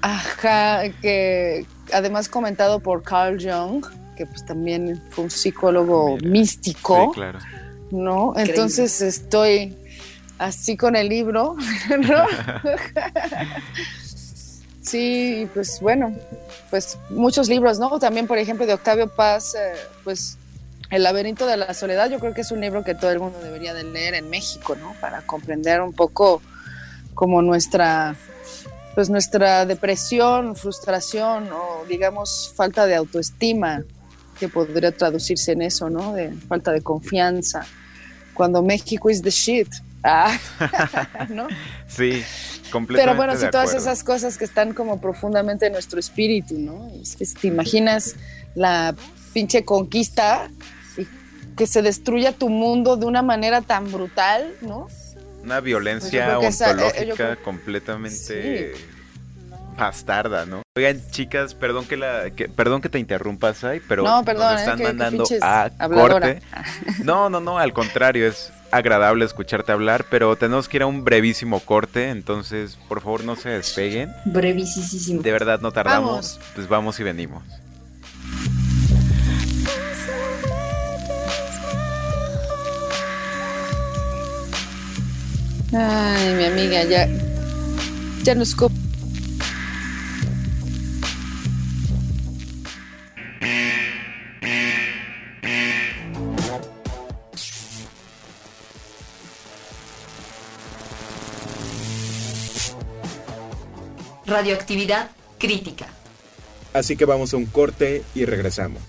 [0.00, 3.84] Ajá, que además comentado por Carl Jung,
[4.16, 7.06] que pues también fue un psicólogo místico.
[7.06, 7.38] Sí, claro.
[7.90, 8.34] ¿No?
[8.36, 9.76] Entonces estoy
[10.38, 11.56] así con el libro,
[12.08, 12.24] ¿no?
[14.80, 16.14] sí, pues bueno,
[16.70, 17.98] pues muchos libros, ¿no?
[17.98, 19.72] También, por ejemplo, de Octavio Paz, eh,
[20.04, 20.38] pues
[20.90, 23.38] el laberinto de la soledad, yo creo que es un libro que todo el mundo
[23.40, 24.94] debería de leer en México, ¿no?
[25.00, 26.42] Para comprender un poco
[27.14, 28.16] como nuestra
[28.94, 33.84] pues nuestra depresión, frustración o digamos falta de autoestima,
[34.38, 36.12] que podría traducirse en eso, ¿no?
[36.12, 37.64] De falta de confianza.
[38.34, 39.68] Cuando México is the shit.
[40.02, 40.36] Ah,
[41.28, 41.46] ¿no?
[41.86, 42.24] Sí,
[42.72, 42.94] completamente.
[42.96, 46.90] Pero bueno, sí, todas esas cosas que están como profundamente en nuestro espíritu, ¿no?
[47.00, 48.16] Es que si te imaginas
[48.54, 48.94] la
[49.34, 50.50] pinche conquista
[51.60, 54.88] que se destruya tu mundo de una manera tan brutal, ¿no?
[55.42, 58.72] Una violencia pues ontológica completamente
[59.76, 60.62] bastarda, ¿no?
[60.74, 64.82] Oigan, chicas, perdón que la perdón que te interrumpas ahí, pero no, perdón, nos están
[64.82, 66.40] mandando a corte.
[67.04, 71.04] No, no, no, al contrario, es agradable escucharte hablar, pero tenemos que ir a un
[71.04, 74.10] brevísimo corte, entonces, por favor, no se despeguen.
[74.24, 75.20] Brevísimo.
[75.20, 77.42] De verdad no tardamos, pues vamos y venimos.
[85.72, 87.08] Ay, mi amiga, ya,
[88.24, 88.56] ya nos
[104.26, 105.86] Radioactividad crítica.
[106.72, 108.82] Así que vamos a un corte y regresamos.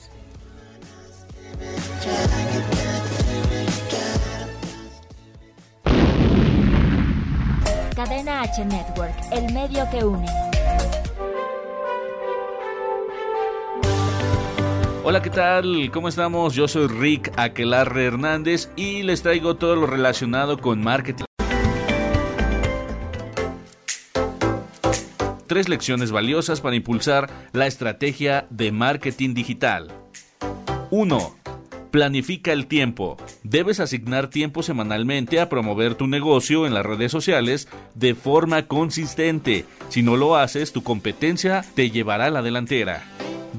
[8.04, 10.26] Cadena H Network, el medio que une.
[15.04, 15.92] Hola, ¿qué tal?
[15.94, 16.56] ¿Cómo estamos?
[16.56, 21.26] Yo soy Rick Aquelarre Hernández y les traigo todo lo relacionado con marketing.
[25.46, 29.94] Tres lecciones valiosas para impulsar la estrategia de marketing digital.
[30.90, 31.36] 1.
[31.91, 33.17] Planifica el tiempo.
[33.43, 39.65] Debes asignar tiempo semanalmente a promover tu negocio en las redes sociales de forma consistente.
[39.89, 43.04] Si no lo haces, tu competencia te llevará a la delantera.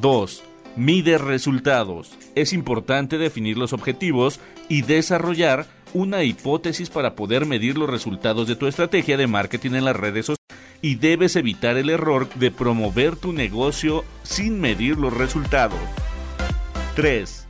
[0.00, 0.44] 2.
[0.76, 2.16] Mide resultados.
[2.34, 8.56] Es importante definir los objetivos y desarrollar una hipótesis para poder medir los resultados de
[8.56, 10.42] tu estrategia de marketing en las redes sociales
[10.80, 15.78] y debes evitar el error de promover tu negocio sin medir los resultados.
[16.96, 17.41] 3.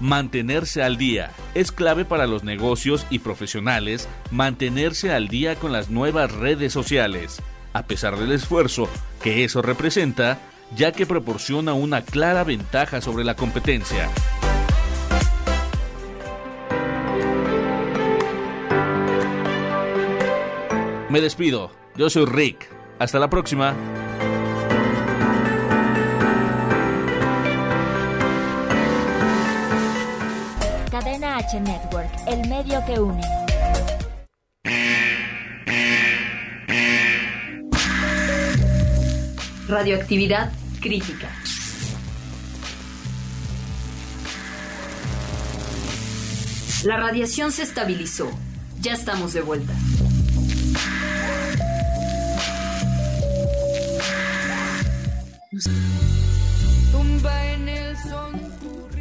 [0.00, 1.30] Mantenerse al día.
[1.54, 7.40] Es clave para los negocios y profesionales mantenerse al día con las nuevas redes sociales,
[7.72, 8.88] a pesar del esfuerzo
[9.22, 10.38] que eso representa,
[10.76, 14.10] ya que proporciona una clara ventaja sobre la competencia.
[21.08, 22.68] Me despido, yo soy Rick.
[22.98, 23.74] Hasta la próxima.
[31.52, 33.22] Network, el medio que une.
[39.68, 41.28] Radioactividad crítica.
[46.84, 48.30] La radiación se estabilizó.
[48.80, 49.72] Ya estamos de vuelta.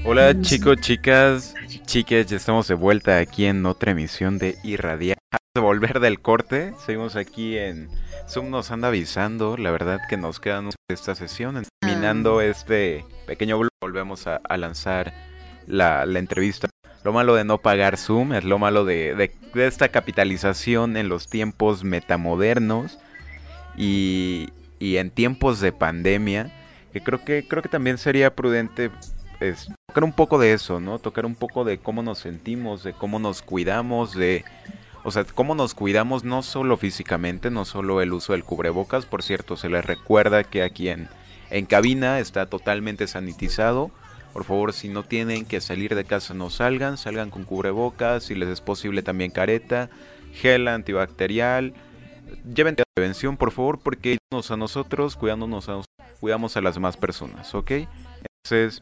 [0.06, 1.53] Hola chicos, chicas,
[1.85, 5.17] chiques, ya estamos de vuelta aquí en otra emisión de Irradiar.
[5.55, 7.89] De volver del corte, seguimos aquí en
[8.27, 12.45] Zoom nos anda avisando, la verdad que nos quedan esta sesión, terminando ah.
[12.45, 15.13] este pequeño blog, volvemos a, lanzar
[15.67, 16.69] la, entrevista.
[17.03, 21.27] Lo malo de no pagar Zoom es lo malo de, de esta capitalización en los
[21.27, 22.97] tiempos metamodernos
[23.77, 26.51] y, y en tiempos de pandemia,
[26.93, 28.89] que creo que creo que también sería prudente
[29.49, 30.99] es, tocar un poco de eso, ¿no?
[30.99, 34.43] Tocar un poco de cómo nos sentimos, de cómo nos cuidamos, de
[35.03, 39.21] o sea, cómo nos cuidamos no solo físicamente, no solo el uso del cubrebocas, por
[39.21, 41.10] cierto, se les recuerda que aquí en,
[41.49, 43.91] en cabina está totalmente sanitizado.
[44.32, 48.34] Por favor, si no tienen que salir de casa, no salgan, salgan con cubrebocas, si
[48.34, 49.89] les es posible también careta,
[50.34, 51.73] gel antibacterial,
[52.56, 55.82] lleven prevención, por favor, porque a nosotros, cuidándonos a
[56.19, 57.71] cuidamos a las demás personas, ¿ok?
[58.43, 58.82] Entonces,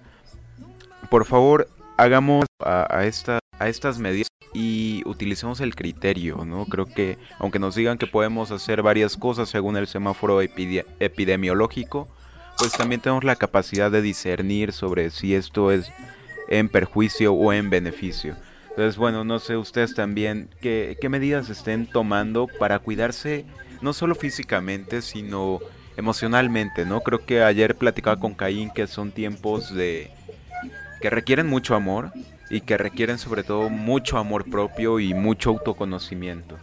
[1.12, 6.65] por favor, hagamos a, esta, a estas medidas y utilicemos el criterio, ¿no?
[6.65, 12.08] Creo que, aunque nos digan que podemos hacer varias cosas según el semáforo epidemiológico,
[12.58, 15.91] pues también tenemos la capacidad de discernir sobre si esto es
[16.47, 18.38] en perjuicio o en beneficio.
[18.69, 23.45] Entonces, bueno, no sé ustedes también qué, qué medidas estén tomando para cuidarse
[23.82, 25.60] no solo físicamente, sino
[25.97, 27.02] emocionalmente, ¿no?
[27.02, 30.10] Creo que ayer platicaba con Caín que son tiempos de
[31.01, 32.11] que requieren mucho amor
[32.49, 36.57] y que requieren sobre todo mucho amor propio y mucho autoconocimiento.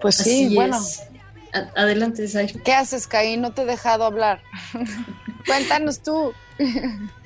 [0.00, 0.78] Pues sí, bueno.
[1.74, 2.48] Adelante, Sai.
[2.48, 3.40] ¿Qué haces, Caín?
[3.40, 4.42] No te he dejado hablar.
[5.46, 6.32] Cuéntanos tú.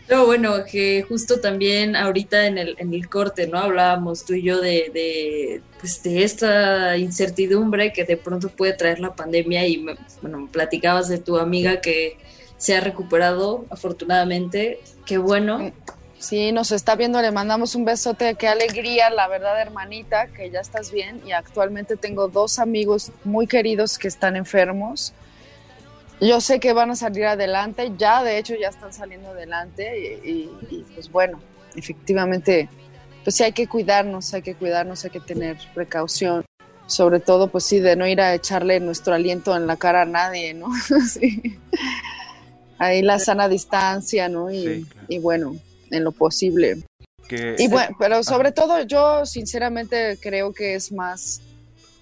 [0.08, 3.58] No, bueno, que justo también ahorita en el, en el corte, ¿no?
[3.58, 8.98] Hablábamos tú y yo de, de, pues de esta incertidumbre que de pronto puede traer
[8.98, 9.84] la pandemia y,
[10.20, 12.18] bueno, platicabas de tu amiga que
[12.60, 14.78] se ha recuperado, afortunadamente.
[15.04, 15.72] Qué bueno.
[16.20, 20.60] Sí, nos está viendo, le mandamos un besote, qué alegría, la verdad, hermanita, que ya
[20.60, 21.20] estás bien.
[21.26, 25.12] Y actualmente tengo dos amigos muy queridos que están enfermos
[26.20, 30.50] yo sé que van a salir adelante, ya de hecho ya están saliendo adelante y,
[30.94, 31.40] pues bueno,
[31.74, 32.68] efectivamente,
[33.24, 36.44] pues sí hay que cuidarnos, hay que cuidarnos, hay que tener precaución,
[36.86, 40.06] sobre todo pues sí, de no ir a echarle nuestro aliento en la cara a
[40.06, 40.68] nadie, ¿no?
[41.08, 41.58] sí.
[42.80, 44.50] Ahí la sana distancia, ¿no?
[44.50, 45.54] Y, y bueno,
[45.90, 46.82] en lo posible.
[47.58, 51.40] Y bueno, pero sobre todo yo sinceramente creo que es más,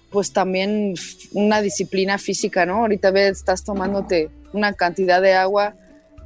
[0.09, 0.95] pues también
[1.33, 2.77] una disciplina física, ¿no?
[2.77, 5.75] Ahorita ves, estás tomándote una cantidad de agua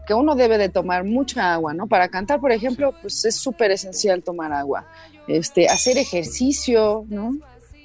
[0.08, 1.88] que uno debe de tomar mucha agua, ¿no?
[1.88, 4.86] Para cantar, por ejemplo, pues es súper esencial tomar agua.
[5.28, 7.38] Este, hacer ejercicio, ¿no?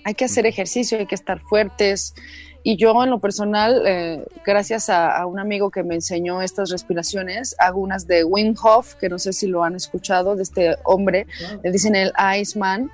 [0.04, 2.14] Hay que hacer ejercicio, hay que estar fuertes.
[2.62, 7.54] Y yo en lo personal, eh, gracias a, un amigo que me enseñó estas respiraciones,
[7.58, 11.26] hago unas de Wim Hof, que no sé si lo han escuchado, de este hombre,
[11.62, 12.90] le dicen el Iceman.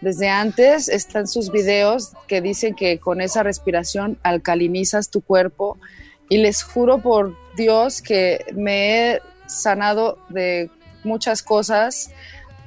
[0.00, 5.76] Desde antes están sus videos que dicen que con esa respiración alcalinizas tu cuerpo
[6.30, 10.70] y les juro por Dios que me he sanado de
[11.04, 12.10] muchas cosas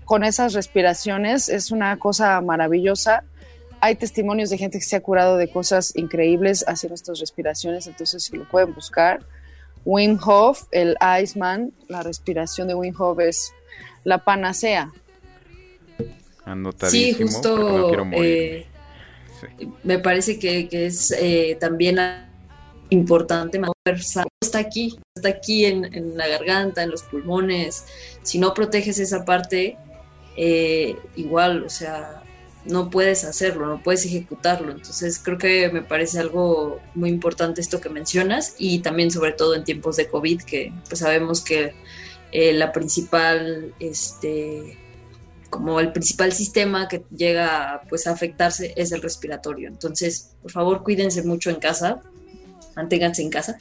[0.05, 1.49] con esas respiraciones.
[1.49, 3.23] Es una cosa maravillosa.
[3.83, 8.23] Hay testimonios de gente que se ha curado de cosas increíbles haciendo estas respiraciones, entonces
[8.23, 9.19] si lo pueden buscar.
[9.83, 13.51] Wim Hof, el Iceman, la respiración de Wim Hof es
[14.05, 14.89] la panacea.
[16.87, 17.91] Sí, justo.
[18.13, 18.67] Eh,
[19.83, 21.99] me parece que, es eh, también
[22.89, 27.83] importante está aquí, está aquí en, la garganta, en los pulmones.
[28.21, 29.75] Si no proteges esa parte,
[30.37, 32.22] eh, igual, o sea,
[32.65, 34.71] no puedes hacerlo, no puedes ejecutarlo.
[34.71, 39.55] Entonces creo que me parece algo muy importante esto que mencionas y también sobre todo
[39.55, 41.73] en tiempos de COVID, que pues sabemos que
[42.31, 44.77] eh, la principal, este,
[45.49, 49.67] como el principal sistema que llega pues a afectarse es el respiratorio.
[49.67, 52.01] Entonces, por favor, cuídense mucho en casa,
[52.75, 53.57] manténganse en casa.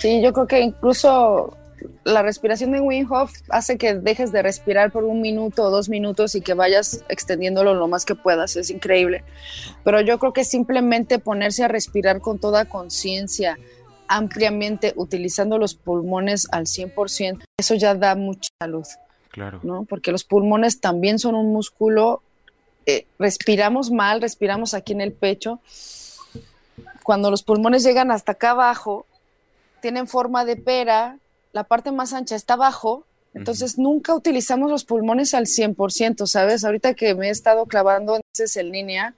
[0.00, 1.56] Sí, yo creo que incluso
[2.04, 5.88] la respiración de Wim Hof hace que dejes de respirar por un minuto o dos
[5.88, 9.24] minutos y que vayas extendiéndolo lo más que puedas, es increíble.
[9.84, 13.58] Pero yo creo que simplemente ponerse a respirar con toda conciencia,
[14.08, 18.86] ampliamente, utilizando los pulmones al 100%, eso ya da mucha salud.
[19.30, 19.60] Claro.
[19.62, 19.84] ¿no?
[19.84, 22.22] Porque los pulmones también son un músculo,
[22.86, 25.60] eh, respiramos mal, respiramos aquí en el pecho.
[27.02, 29.06] Cuando los pulmones llegan hasta acá abajo,
[29.80, 31.18] tienen forma de pera,
[31.54, 36.64] la parte más ancha está abajo, entonces nunca utilizamos los pulmones al 100%, ¿sabes?
[36.64, 39.14] Ahorita que me he estado clavando entonces en línea,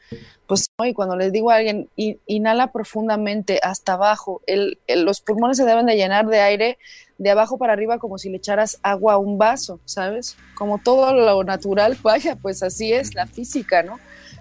[0.47, 4.43] pues y cuando les digo a alguien, inhala profundamente hasta abajo,
[4.87, 6.79] los pulmones se deben de llenar de aire
[7.19, 10.37] de abajo para arriba como si le echaras agua a un vaso, ¿sabes?
[10.55, 13.99] Como todo lo natural, vaya, pues así es la física, ¿no?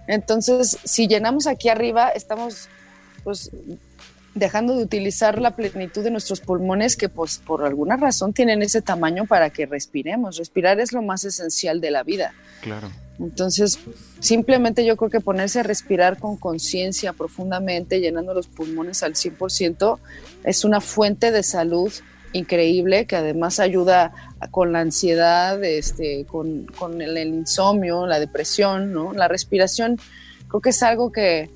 [0.08, 2.68] Entonces, si llenamos aquí arriba, estamos
[3.24, 3.50] pues
[4.36, 8.82] dejando de utilizar la plenitud de nuestros pulmones que pues por alguna razón tienen ese
[8.82, 10.38] tamaño para que respiremos.
[10.38, 12.34] Respirar es lo más esencial de la vida.
[12.62, 12.92] Claro.
[13.18, 13.80] Entonces,
[14.20, 20.00] simplemente yo creo que ponerse a respirar con conciencia profundamente, llenando los pulmones al 100%,
[20.44, 21.92] es una fuente de salud
[22.34, 24.14] increíble que además ayuda
[24.52, 29.14] con la ansiedad, este, con, con el, el, insomnio, la depresión, ¿no?
[29.14, 29.98] La respiración
[30.50, 31.50] creo que es algo que,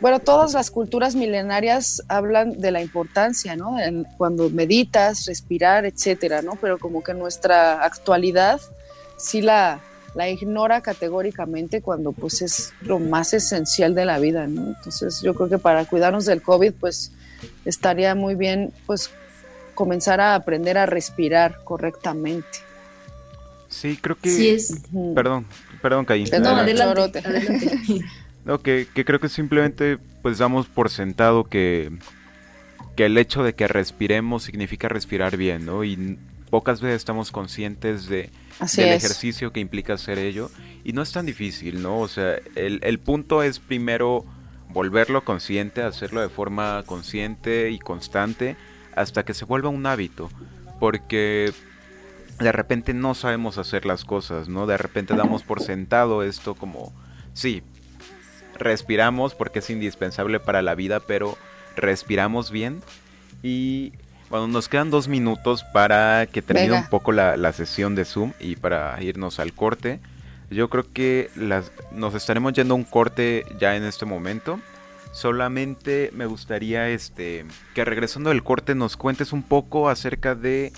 [0.00, 3.76] bueno, todas las culturas milenarias hablan de la importancia, ¿no?
[4.18, 6.52] cuando meditas, respirar, etcétera, ¿no?
[6.60, 8.60] Pero como que nuestra actualidad
[9.16, 9.80] sí la,
[10.14, 14.68] la ignora categóricamente cuando pues es lo más esencial de la vida, ¿no?
[14.68, 17.12] Entonces yo creo que para cuidarnos del COVID pues
[17.64, 19.10] estaría muy bien pues
[19.74, 22.58] comenzar a aprender a respirar correctamente.
[23.68, 24.30] Sí, creo que...
[24.30, 24.82] Sí es...
[25.14, 25.46] Perdón,
[25.82, 26.28] perdón, Caín.
[26.40, 27.22] No, adelante.
[28.46, 31.90] No, que, creo que simplemente pues damos por sentado que,
[32.94, 35.82] que el hecho de que respiremos significa respirar bien, ¿no?
[35.82, 36.16] Y
[36.48, 38.30] pocas veces estamos conscientes de,
[38.76, 40.48] del ejercicio que implica hacer ello.
[40.84, 41.98] Y no es tan difícil, ¿no?
[41.98, 44.24] O sea, el, el punto es primero
[44.68, 48.56] volverlo consciente, hacerlo de forma consciente y constante
[48.94, 50.30] hasta que se vuelva un hábito.
[50.78, 51.52] Porque
[52.38, 54.68] de repente no sabemos hacer las cosas, ¿no?
[54.68, 56.92] De repente damos por sentado esto como,
[57.32, 57.64] sí,
[58.56, 61.36] respiramos porque es indispensable para la vida, pero
[61.76, 62.82] respiramos bien.
[63.42, 63.92] Y
[64.30, 68.56] bueno, nos quedan dos minutos para que termine un poco la, sesión de Zoom y
[68.56, 70.00] para irnos al corte.
[70.50, 74.60] Yo creo que las, nos estaremos yendo a un corte ya en este momento.
[75.12, 80.72] Solamente me gustaría este que regresando del corte nos cuentes un poco acerca de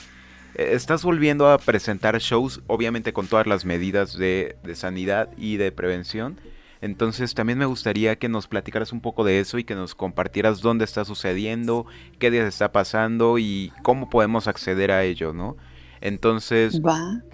[0.55, 5.57] eh, estás volviendo a presentar shows, obviamente con todas las medidas de, de sanidad y
[5.57, 6.39] de prevención.
[6.81, 10.61] Entonces también me gustaría que nos platicaras un poco de eso y que nos compartieras
[10.61, 11.87] dónde está sucediendo,
[12.18, 15.57] qué días está pasando y cómo podemos acceder a ello, ¿no?
[16.01, 16.81] Entonces,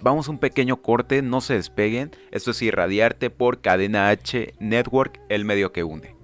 [0.01, 2.11] vamos a un pequeño corte, no se despeguen.
[2.31, 6.15] Esto es Irradiarte por Cadena H Network, el medio que une.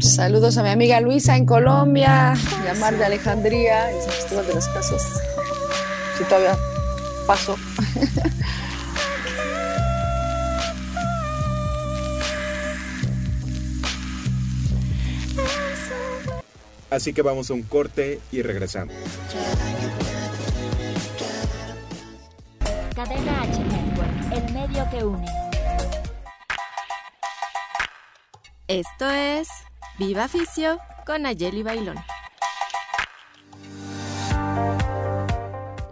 [0.00, 2.34] Saludos a mi amiga Luisa en Colombia,
[2.64, 5.22] llamar de Alejandría, y San de las Casas.
[6.18, 6.56] Si todavía
[7.26, 7.56] pasó.
[16.90, 18.94] Así que vamos a un corte y regresamos.
[22.94, 25.26] Cadena H Network, el medio que une.
[28.68, 29.48] Esto es
[29.98, 31.96] Viva Ficio con Ayeli Bailón.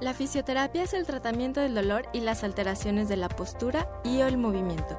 [0.00, 4.26] La fisioterapia es el tratamiento del dolor y las alteraciones de la postura y o
[4.26, 4.98] el movimiento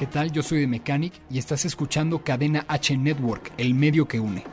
[0.00, 0.32] ¿Qué tal?
[0.32, 4.44] Yo soy de Mechanic y estás escuchando Cadena H Network, el medio que une.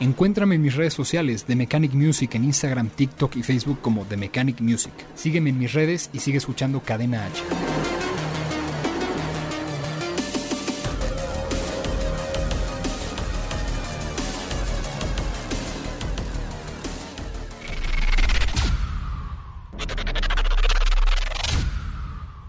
[0.00, 4.16] Encuéntrame en mis redes sociales de Mechanic Music en Instagram, TikTok y Facebook como The
[4.16, 4.92] Mechanic Music.
[5.14, 7.40] Sígueme en mis redes y sigue escuchando Cadena H.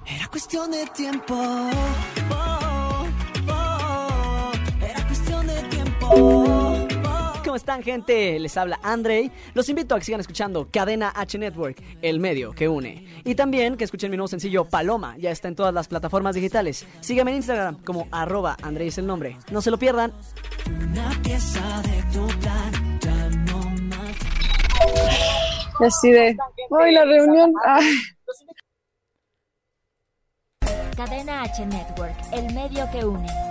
[0.08, 1.87] Era cuestión de tiempo.
[7.58, 8.40] Están, gente?
[8.40, 9.32] Les habla Andrei.
[9.54, 13.06] Los invito a que sigan escuchando Cadena H Network, el medio que une.
[13.26, 15.18] Y también que escuchen mi nuevo sencillo Paloma.
[15.18, 16.86] Ya está en todas las plataformas digitales.
[17.02, 19.38] Sígueme en Instagram como arroba Andrei es el nombre.
[19.52, 20.14] No se lo pierdan.
[20.68, 23.58] Una pieza de tu plan, ya no
[25.86, 26.36] Así de.
[26.70, 27.54] Hoy la reunión.
[30.96, 33.47] Cadena H Network, el medio que une.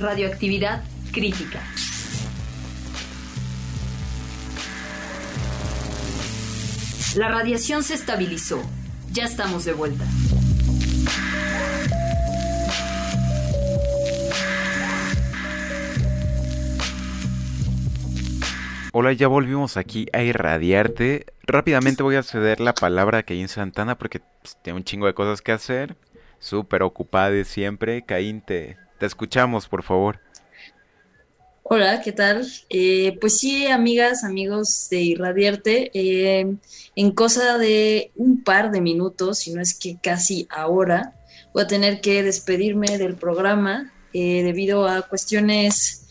[0.00, 0.82] Radioactividad
[1.12, 1.60] crítica.
[7.16, 8.62] La radiación se estabilizó.
[9.12, 10.06] Ya estamos de vuelta.
[18.92, 21.26] Hola, ya volvimos aquí a irradiarte.
[21.42, 25.12] Rápidamente voy a ceder la palabra a Caín Santana porque pues, tiene un chingo de
[25.12, 25.94] cosas que hacer.
[26.38, 28.02] Súper ocupada siempre.
[28.06, 30.20] Caín, te, te escuchamos, por favor.
[31.62, 32.46] Hola, ¿qué tal?
[32.68, 36.54] Eh, pues sí, amigas, amigos de Irradiarte, eh,
[36.96, 41.14] en cosa de un par de minutos, si no es que casi ahora,
[41.54, 46.06] voy a tener que despedirme del programa eh, debido a cuestiones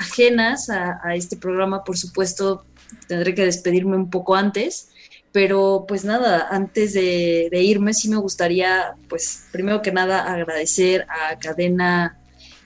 [0.00, 1.84] ajenas a, este programa.
[1.84, 2.64] Por supuesto,
[3.06, 4.88] tendré que despedirme un poco antes,
[5.34, 11.36] pero pues nada, antes de, irme sí me gustaría, pues primero que nada agradecer a
[11.40, 12.16] Cadena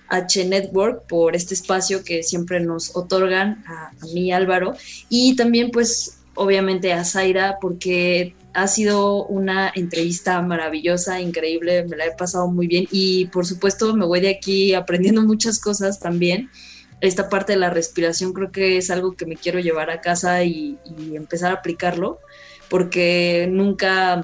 [0.08, 4.74] H Network por este espacio que siempre nos otorgan a, a mí Álvaro
[5.08, 12.04] y también pues obviamente a Zaira porque ha sido una entrevista maravillosa, increíble, me la
[12.04, 16.50] he pasado muy bien y por supuesto me voy de aquí aprendiendo muchas cosas también.
[17.00, 20.44] Esta parte de la respiración creo que es algo que me quiero llevar a casa
[20.44, 22.18] y, y empezar a aplicarlo
[22.68, 24.22] porque nunca,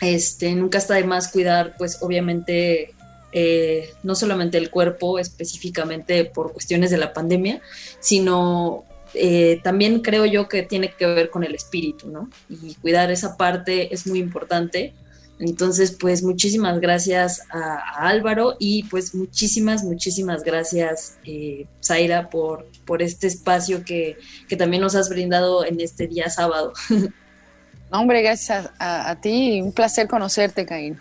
[0.00, 2.94] este, nunca está de más cuidar, pues obviamente,
[3.32, 7.60] eh, no solamente el cuerpo específicamente por cuestiones de la pandemia,
[8.00, 12.30] sino eh, también creo yo que tiene que ver con el espíritu, ¿no?
[12.48, 14.94] Y cuidar esa parte es muy importante.
[15.40, 23.02] Entonces, pues muchísimas gracias a, Álvaro y pues muchísimas, muchísimas gracias, eh, Zaira, por, por
[23.02, 24.16] este espacio que,
[24.48, 26.72] que también nos has brindado en este día sábado.
[27.90, 29.60] hombre, gracias a, ti.
[29.62, 30.98] Un placer conocerte, Caín.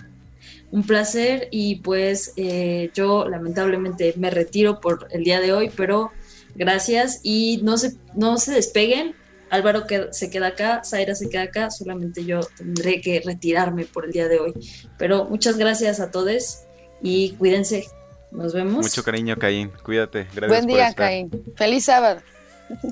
[0.72, 6.12] Un placer y pues eh, yo lamentablemente me retiro por el día de hoy, pero
[6.56, 9.16] gracias y no se, no se despeguen
[9.50, 14.06] Álvaro que se queda acá, Zaira se queda acá, solamente yo tendré que retirarme por
[14.06, 14.54] el día de hoy.
[14.98, 16.64] Pero muchas gracias a todos
[17.02, 17.86] y cuídense.
[18.32, 18.84] Nos vemos.
[18.84, 19.72] Mucho cariño, Caín.
[19.84, 20.28] Cuídate.
[20.36, 21.32] Gracias Buen día, Caín.
[21.56, 22.22] Feliz sábado.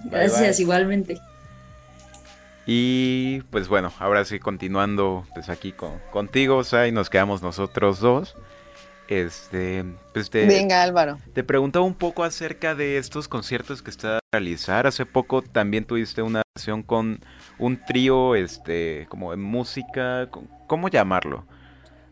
[0.09, 1.19] Gracias, igualmente.
[2.65, 8.35] Y pues bueno, ahora sí, continuando pues aquí con, contigo, Sai, nos quedamos nosotros dos.
[9.07, 11.19] Este, pues te, Venga, Álvaro.
[11.33, 14.87] Te preguntaba un poco acerca de estos conciertos que está a realizar.
[14.87, 17.19] Hace poco también tuviste una sesión con
[17.59, 20.29] un trío, este, como de música,
[20.67, 21.45] ¿cómo llamarlo?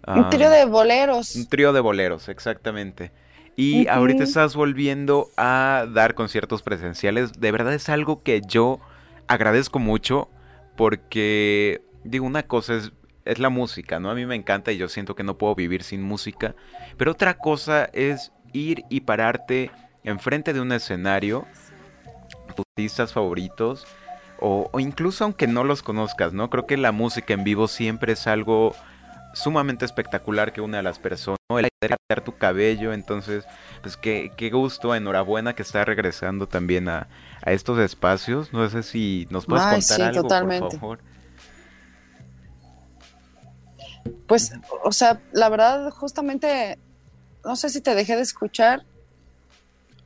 [0.05, 1.35] un trío de boleros.
[1.35, 3.11] Un trío de boleros, exactamente.
[3.55, 7.33] Y ahorita estás volviendo a dar conciertos presenciales.
[7.33, 8.79] De verdad es algo que yo
[9.27, 10.29] agradezco mucho
[10.75, 12.91] porque, digo, una cosa es,
[13.25, 14.09] es la música, ¿no?
[14.09, 16.55] A mí me encanta y yo siento que no puedo vivir sin música.
[16.97, 19.71] Pero otra cosa es ir y pararte
[20.03, 21.45] enfrente de un escenario,
[22.55, 23.87] tus artistas favoritos,
[24.39, 26.49] o, o, incluso aunque no los conozcas, ¿no?
[26.49, 28.75] Creo que la música en vivo siempre es algo
[29.33, 31.59] sumamente espectacular que une a las personas, ¿no?
[31.59, 33.45] El de tu cabello, entonces,
[33.81, 37.07] pues qué, qué gusto, enhorabuena que está regresando también a,
[37.43, 38.53] a estos espacios.
[38.53, 40.77] No sé si nos puedes contar algo, totalmente.
[40.77, 40.99] por favor.
[44.27, 44.53] Pues,
[44.83, 46.77] o sea, la verdad, justamente,
[47.43, 48.85] no sé si te dejé de escuchar.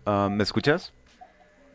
[0.06, 0.94] Ah, ¿Me escuchas?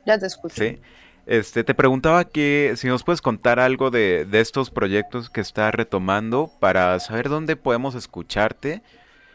[0.04, 0.56] Ya te escucho.
[0.56, 0.80] Sí.
[1.26, 5.74] Este, te preguntaba que si nos puedes contar algo de, de estos proyectos que estás
[5.74, 8.82] retomando para saber dónde podemos escucharte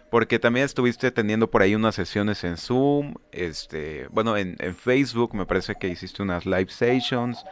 [0.09, 5.45] porque también estuviste teniendo por ahí unas sesiones en Zoom, este, bueno, en, Facebook me
[5.45, 7.43] parece que hiciste unas live sessions.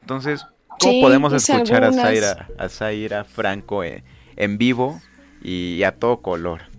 [0.00, 0.46] Entonces,
[0.80, 5.00] ¿cómo podemos escuchar a Zaira, a Zaira Franco en, vivo
[5.42, 6.73] y a todo color?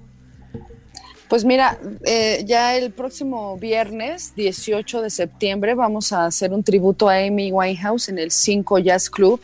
[1.27, 7.09] Pues mira, eh, ya el próximo viernes 18 de septiembre vamos a hacer un tributo
[7.09, 9.41] a Amy Winehouse en el 5 Jazz Club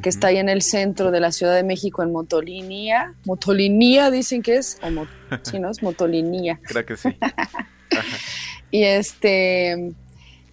[0.00, 3.14] que está ahí en el centro de la Ciudad de México, en Motolinía.
[3.26, 5.06] Motolinía dicen que es, o
[5.42, 5.70] sí, ¿no?
[5.70, 6.58] Es Motolinía.
[6.62, 7.10] Creo que sí.
[8.70, 9.92] y este...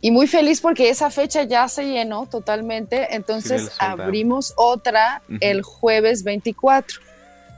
[0.02, 6.24] Y muy feliz porque esa fecha ya se llenó totalmente, entonces abrimos otra el jueves
[6.24, 7.02] 24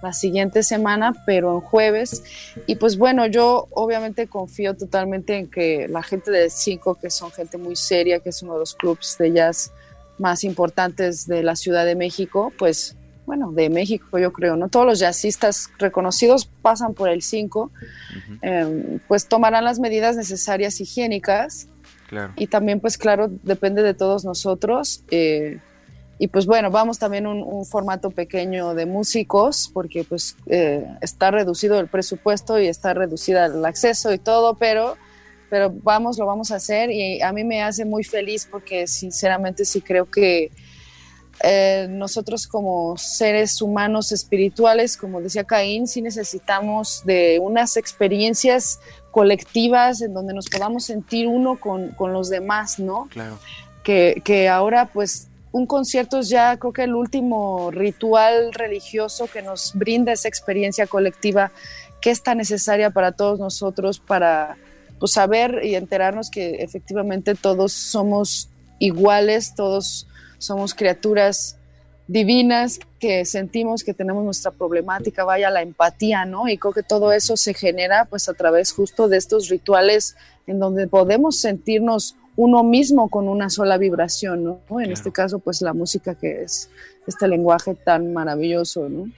[0.01, 2.23] la siguiente semana, pero en jueves.
[2.65, 7.31] Y pues bueno, yo obviamente confío totalmente en que la gente de Cinco, que son
[7.31, 9.71] gente muy seria, que es uno de los clubs de jazz
[10.17, 12.95] más importantes de la Ciudad de México, pues
[13.25, 14.67] bueno, de México yo creo, ¿no?
[14.67, 17.71] Todos los jazzistas reconocidos pasan por el 5,
[18.41, 21.67] em, pues tomarán las medidas necesarias higiénicas.
[22.09, 22.33] Claro.
[22.35, 25.03] Y también, pues claro, depende de todos nosotros.
[25.11, 25.59] Eh,
[26.21, 31.31] y pues bueno, vamos también un, un formato pequeño de músicos, porque pues eh, está
[31.31, 34.97] reducido el presupuesto y está reducida el acceso y todo, pero
[35.49, 39.65] pero vamos, lo vamos a hacer y a mí me hace muy feliz porque sinceramente
[39.65, 40.51] sí creo que
[41.43, 50.03] eh, nosotros como seres humanos espirituales, como decía Caín, sí necesitamos de unas experiencias colectivas
[50.03, 53.07] en donde nos podamos sentir uno con, con los demás, ¿no?
[53.09, 53.39] Claro.
[53.81, 59.41] Que, que ahora pues un concierto es ya creo que el último ritual religioso que
[59.41, 61.51] nos brinda esa experiencia colectiva
[62.01, 64.57] que es tan necesaria para todos nosotros para
[64.99, 68.49] pues saber y enterarnos que efectivamente todos somos
[68.79, 71.57] iguales, todos somos criaturas
[72.07, 76.47] divinas que sentimos que tenemos nuestra problemática, vaya la empatía, ¿no?
[76.49, 80.59] Y creo que todo eso se genera pues a través justo de estos rituales en
[80.59, 84.61] donde podemos sentirnos uno mismo con una sola vibración, ¿no?
[84.79, 86.69] En este caso pues la música que es
[87.07, 89.09] este lenguaje tan maravilloso, ¿no?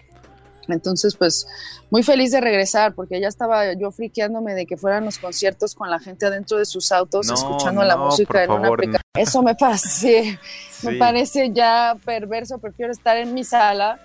[0.68, 1.45] Entonces, pues
[1.89, 5.89] muy feliz de regresar porque ya estaba yo friqueándome de que fueran los conciertos con
[5.89, 9.01] la gente adentro de sus autos escuchando la música en una aplicación.
[9.16, 10.39] Eso me parece,
[10.84, 12.59] me parece ya perverso.
[12.59, 13.99] Prefiero estar en mi sala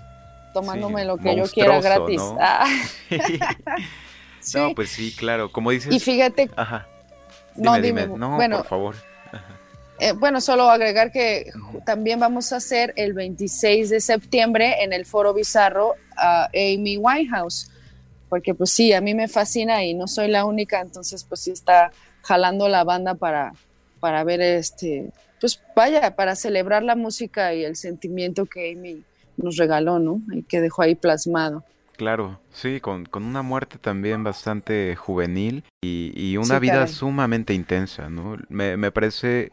[0.53, 2.21] tomándome lo que yo quiera gratis.
[2.21, 2.37] ¿no?
[2.41, 2.67] Ah.
[4.55, 5.53] no, pues sí, claro.
[5.53, 5.95] Como dices.
[5.95, 6.51] Y fíjate.
[6.57, 6.89] Ajá.
[7.59, 8.07] No, dime.
[8.07, 8.95] No, bueno, por favor.
[10.01, 11.51] Eh, bueno, solo agregar que
[11.85, 17.71] también vamos a hacer el 26 de septiembre en el Foro Bizarro a Amy Winehouse,
[18.29, 21.51] porque pues sí, a mí me fascina y no soy la única, entonces pues sí
[21.51, 21.91] está
[22.23, 23.53] jalando la banda para,
[23.99, 29.03] para ver este, pues vaya, para celebrar la música y el sentimiento que Amy
[29.37, 30.21] nos regaló, ¿no?
[30.33, 31.65] Y que dejó ahí plasmado.
[31.99, 38.09] Claro, sí, con, con una muerte también bastante juvenil y, y una vida sumamente intensa,
[38.09, 38.36] ¿no?
[38.49, 39.51] Me, me parece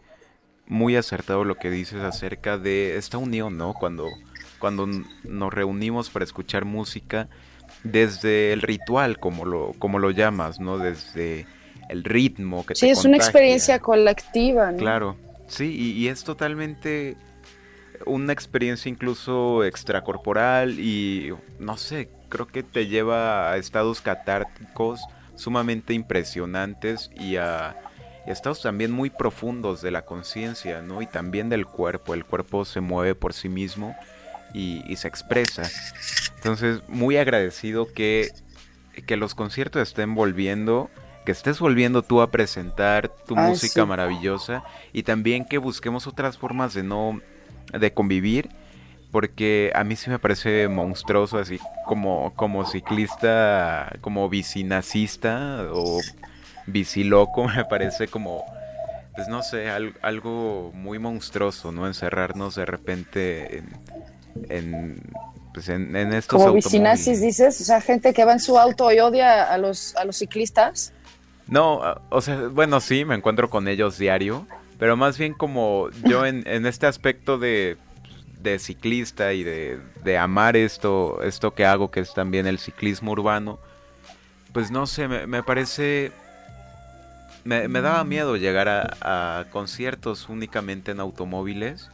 [0.68, 3.74] muy acertado lo que dices acerca de esta unión, ¿no?
[3.74, 4.10] Cuando,
[4.60, 4.88] cuando
[5.24, 7.30] nos reunimos para escuchar música
[7.84, 10.78] desde el ritual, como lo, como lo llamas, ¿no?
[10.78, 11.48] Desde
[11.90, 14.78] el ritmo que sí, es una experiencia colectiva, ¿no?
[14.78, 15.18] Claro,
[15.48, 17.18] sí, y, es totalmente
[18.06, 25.00] una experiencia incluso extracorporal y no sé, creo que te lleva a estados catárticos
[25.36, 27.78] sumamente impresionantes y a,
[28.26, 31.02] estados también muy profundos de la conciencia, ¿no?
[31.02, 32.14] Y también del cuerpo.
[32.14, 33.96] El cuerpo se mueve por sí mismo
[34.54, 35.64] y, y se expresa.
[36.36, 38.32] Entonces, muy agradecido que,
[39.06, 40.90] que los conciertos estén volviendo
[41.26, 44.64] que estés volviendo tú a presentar tu música maravillosa
[44.94, 47.20] y también que busquemos otras formas de no
[47.74, 48.50] de convivir
[49.16, 56.02] porque a mí sí me parece monstruoso así como como ciclista como bicinacista o
[56.68, 58.44] biciloco me parece como
[59.16, 63.70] pues no sé algo muy monstruoso no encerrarnos de repente en,
[64.50, 65.02] en
[65.54, 69.00] pues en, estos como bicinazis dices o sea gente que va en su auto y
[69.00, 70.92] odia a los a los ciclistas.
[71.48, 74.48] No, o sea, bueno, sí, me encuentro con ellos diario,
[74.80, 77.78] pero más bien como yo en, este aspecto de,
[78.60, 83.60] ciclista y de, amar esto, esto que hago, que es también el ciclismo urbano,
[84.54, 86.12] pues no sé, me, parece...
[87.44, 91.90] Me, daba miedo llegar a, conciertos únicamente en automóviles.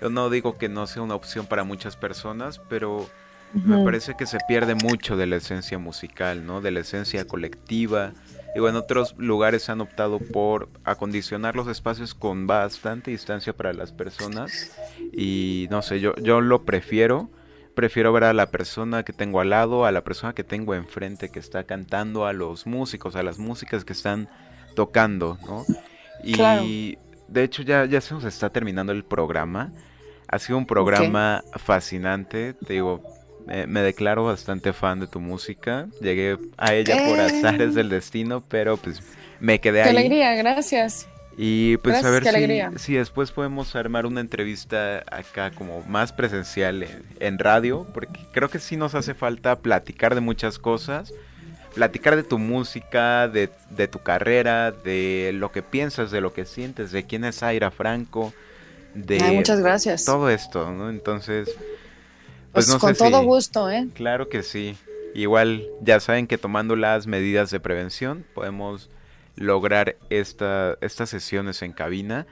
[0.00, 3.08] Yo no digo que no sea una opción para muchas personas, pero
[3.52, 6.60] me parece que se pierde mucho de la esencia musical, ¿no?
[6.60, 8.12] De la esencia colectiva,
[8.54, 13.92] Digo, en otros lugares han optado por acondicionar los espacios con bastante distancia para las
[13.92, 14.76] personas.
[15.12, 17.30] Y no sé, yo, yo lo prefiero.
[17.74, 21.30] Prefiero ver a la persona que tengo al lado, a la persona que tengo enfrente
[21.30, 24.28] que está cantando, a los músicos, a las músicas que están
[24.74, 25.64] tocando, ¿no?
[26.22, 26.98] Y
[27.28, 29.72] de hecho ya, ya se nos está terminando el programa.
[30.28, 32.52] Ha sido un programa fascinante.
[32.52, 33.02] Te digo,
[33.46, 35.88] me, declaro bastante fan de tu música.
[36.00, 37.22] Llegué a ella por eh.
[37.22, 39.02] azares del destino, pero pues
[39.40, 39.92] me quedé ahí.
[39.92, 41.08] Qué alegría, gracias.
[41.36, 46.86] Y pues a ver si, si, después podemos armar una entrevista acá como más presencial
[47.20, 51.14] en, radio, porque creo que sí nos hace falta platicar de muchas cosas,
[51.74, 56.44] platicar de tu música, de, de tu carrera, de lo que piensas, de lo que
[56.44, 58.34] sientes, de quién es Aira Franco,
[58.94, 60.04] de muchas gracias.
[60.04, 60.90] todo esto, ¿no?
[60.90, 61.48] Entonces,
[62.52, 63.88] pues, pues con todo gusto, ¿eh?
[63.94, 64.76] Claro que sí.
[65.14, 68.90] Igual ya saben que tomando las medidas de prevención podemos
[69.36, 72.26] lograr esta, estas sesiones en cabina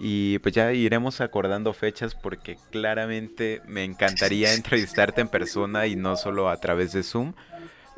[0.00, 6.16] y pues ya iremos acordando fechas porque claramente me encantaría entrevistarte en persona y no
[6.16, 7.34] solo a través de Zoom.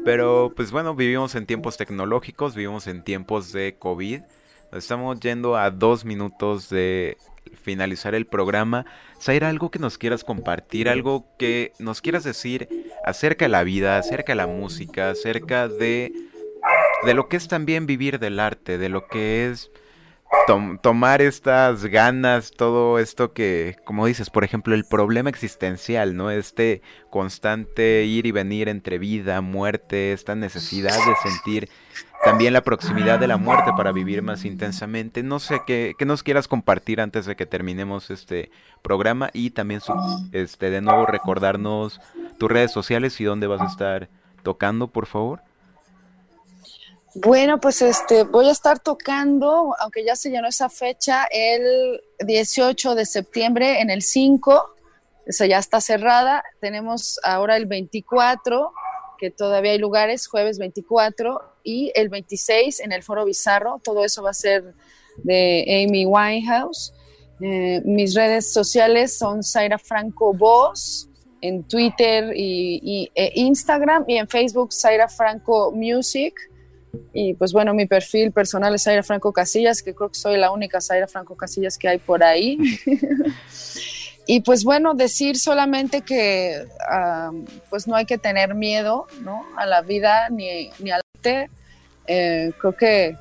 [0.05, 4.23] Pero pues bueno, vivimos en tiempos tecnológicos, vivimos en tiempos de COVID.
[4.73, 7.19] estamos yendo a dos minutos de
[7.63, 8.87] finalizar el programa,
[9.21, 12.69] Zaira, algo que nos quieras compartir, algo que nos quieras decir
[13.05, 16.13] acerca de la vida, acerca de la música, acerca de,
[17.05, 19.71] de lo que es también vivir del arte, de lo que es
[20.83, 26.31] tomar estas ganas, todo esto que, como dices, por ejemplo, el problema existencial, ¿no?
[26.31, 31.69] Este constante ir y venir entre vida, muerte, esta necesidad de sentir
[32.25, 35.23] también la proximidad de la muerte para vivir más intensamente.
[35.23, 38.51] No sé qué, nos quieras compartir antes de que terminemos este
[38.83, 39.81] programa y también
[40.33, 42.01] este de nuevo recordarnos
[42.39, 44.09] tus redes sociales y dónde vas a estar
[44.43, 45.41] tocando, por favor.
[47.15, 52.95] Bueno, pues este voy a estar tocando, aunque ya se llenó esa fecha, el 18
[52.95, 54.75] de septiembre en el 5,
[55.27, 56.45] esa ya está cerrada.
[56.61, 58.73] Tenemos ahora el 24
[59.19, 63.81] que todavía hay lugares, jueves 24 y el 26 en el Foro Bizarro.
[63.85, 64.75] Todo eso va a ser
[65.19, 66.95] de Amy Winehouse.
[67.43, 71.09] Eh, mis redes sociales son Zaira Franco Voz
[71.43, 76.35] en Twitter y, e Instagram y en Facebook Zaira Franco Music.
[77.13, 80.51] Y pues bueno, mi perfil personal es Zaira Franco Casillas, que creo que soy la
[80.51, 82.59] única Zaira Franco Casillas que hay por ahí.
[84.33, 86.65] Y pues bueno, decir solamente que
[87.69, 89.45] pues no hay que tener miedo ¿no?
[89.57, 91.51] a la vida ni, ni al arte.
[92.07, 93.17] Eh, creo que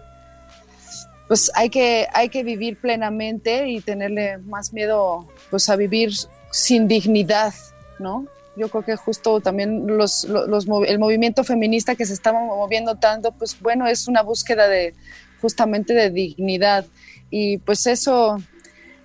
[1.28, 6.12] pues hay que, hay que vivir plenamente y tenerle más miedo pues a vivir
[6.52, 7.56] sin dignidad,
[7.98, 8.28] ¿no?
[8.60, 13.32] Yo creo que justo también los, los, el movimiento feminista que se está moviendo tanto,
[13.32, 14.94] pues bueno, es una búsqueda de
[15.42, 16.86] justamente de dignidad.
[17.30, 18.38] Y pues eso,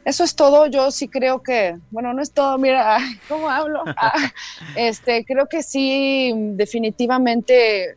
[0.05, 0.67] eso es todo.
[0.67, 2.99] Yo sí creo que, bueno, no es todo, mira,
[3.29, 3.85] ¿cómo hablo?
[3.97, 4.33] Ah,
[4.77, 7.97] este, creo que sí, definitivamente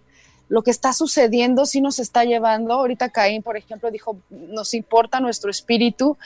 [0.50, 2.74] lo que está sucediendo sí nos está llevando.
[2.74, 6.18] Ahorita Caín, por ejemplo, dijo, nos importa nuestro espíritu.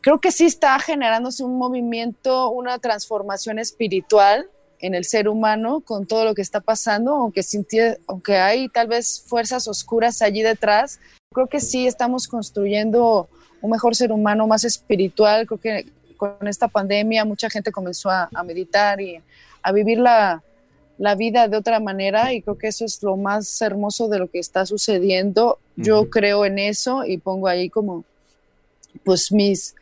[0.00, 4.50] Creo que sí está generándose un movimiento, una transformación espiritual
[4.84, 7.40] en el ser humano con todo lo que está pasando, aunque,
[8.06, 11.00] aunque hay tal vez fuerzas oscuras allí detrás.
[11.32, 13.30] Creo que sí estamos construyendo
[13.62, 15.46] un mejor ser humano, más espiritual.
[15.46, 15.86] Creo que
[16.18, 19.22] con esta pandemia mucha gente comenzó a, meditar y
[19.62, 20.42] a vivir la,
[20.98, 24.30] la, vida de otra manera y creo que eso es lo más hermoso de lo
[24.30, 25.58] que está sucediendo.
[25.76, 28.04] Yo creo en eso y pongo ahí como
[29.02, 29.74] pues mis,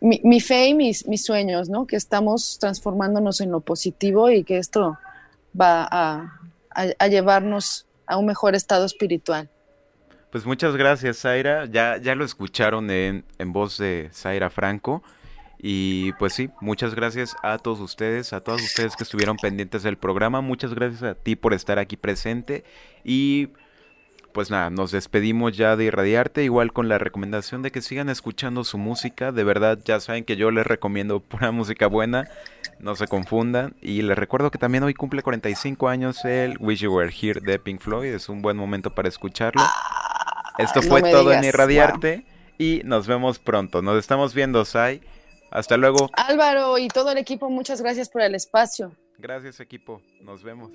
[0.00, 1.86] mi, fe y mis, mis sueños, ¿no?
[1.86, 4.98] Que estamos transformándonos en lo positivo y que esto
[5.58, 9.50] va a, llevarnos a un mejor estado espiritual.
[10.30, 11.66] Pues muchas gracias, Zaira.
[11.66, 15.02] Ya, ya lo escucharon en, en voz de Zaira Franco.
[15.60, 19.98] Y pues sí, muchas gracias a todos ustedes, a todos ustedes que estuvieron pendientes del
[19.98, 20.40] programa.
[20.40, 22.62] Muchas gracias a ti por estar aquí presente.
[23.04, 23.48] Y
[24.38, 28.62] pues nada, nos despedimos ya de Irradiarte, igual con la recomendación de que sigan escuchando
[28.62, 29.32] su música.
[29.32, 32.28] De verdad, ya saben que yo les recomiendo pura música buena,
[32.78, 33.74] no se confundan.
[33.82, 37.58] Y les recuerdo que también hoy cumple 45 años el Wish You Were Here de
[37.58, 39.60] Pink Floyd, es un buen momento para escucharlo.
[40.56, 42.24] Esto fue todo en Irradiarte
[42.58, 43.82] y nos vemos pronto.
[43.82, 45.00] Nos estamos viendo, Sai.
[45.50, 46.10] Hasta luego.
[46.12, 48.92] Álvaro y todo el equipo, muchas gracias por el espacio.
[49.18, 50.00] Gracias, equipo.
[50.22, 50.70] Nos vemos.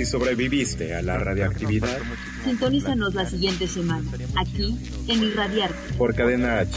[0.00, 1.98] Si sobreviviste a la radioactividad,
[2.42, 4.78] sintonízanos la siguiente semana, aquí
[5.08, 5.92] en Irradiarte.
[5.98, 6.72] Por Cadena H,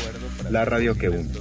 [0.49, 1.31] la radio que une.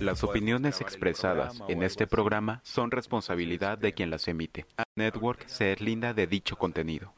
[0.00, 4.64] Las opiniones expresadas en este programa son responsabilidad de quien las emite.
[4.94, 7.12] Network se linda de dicho contenido.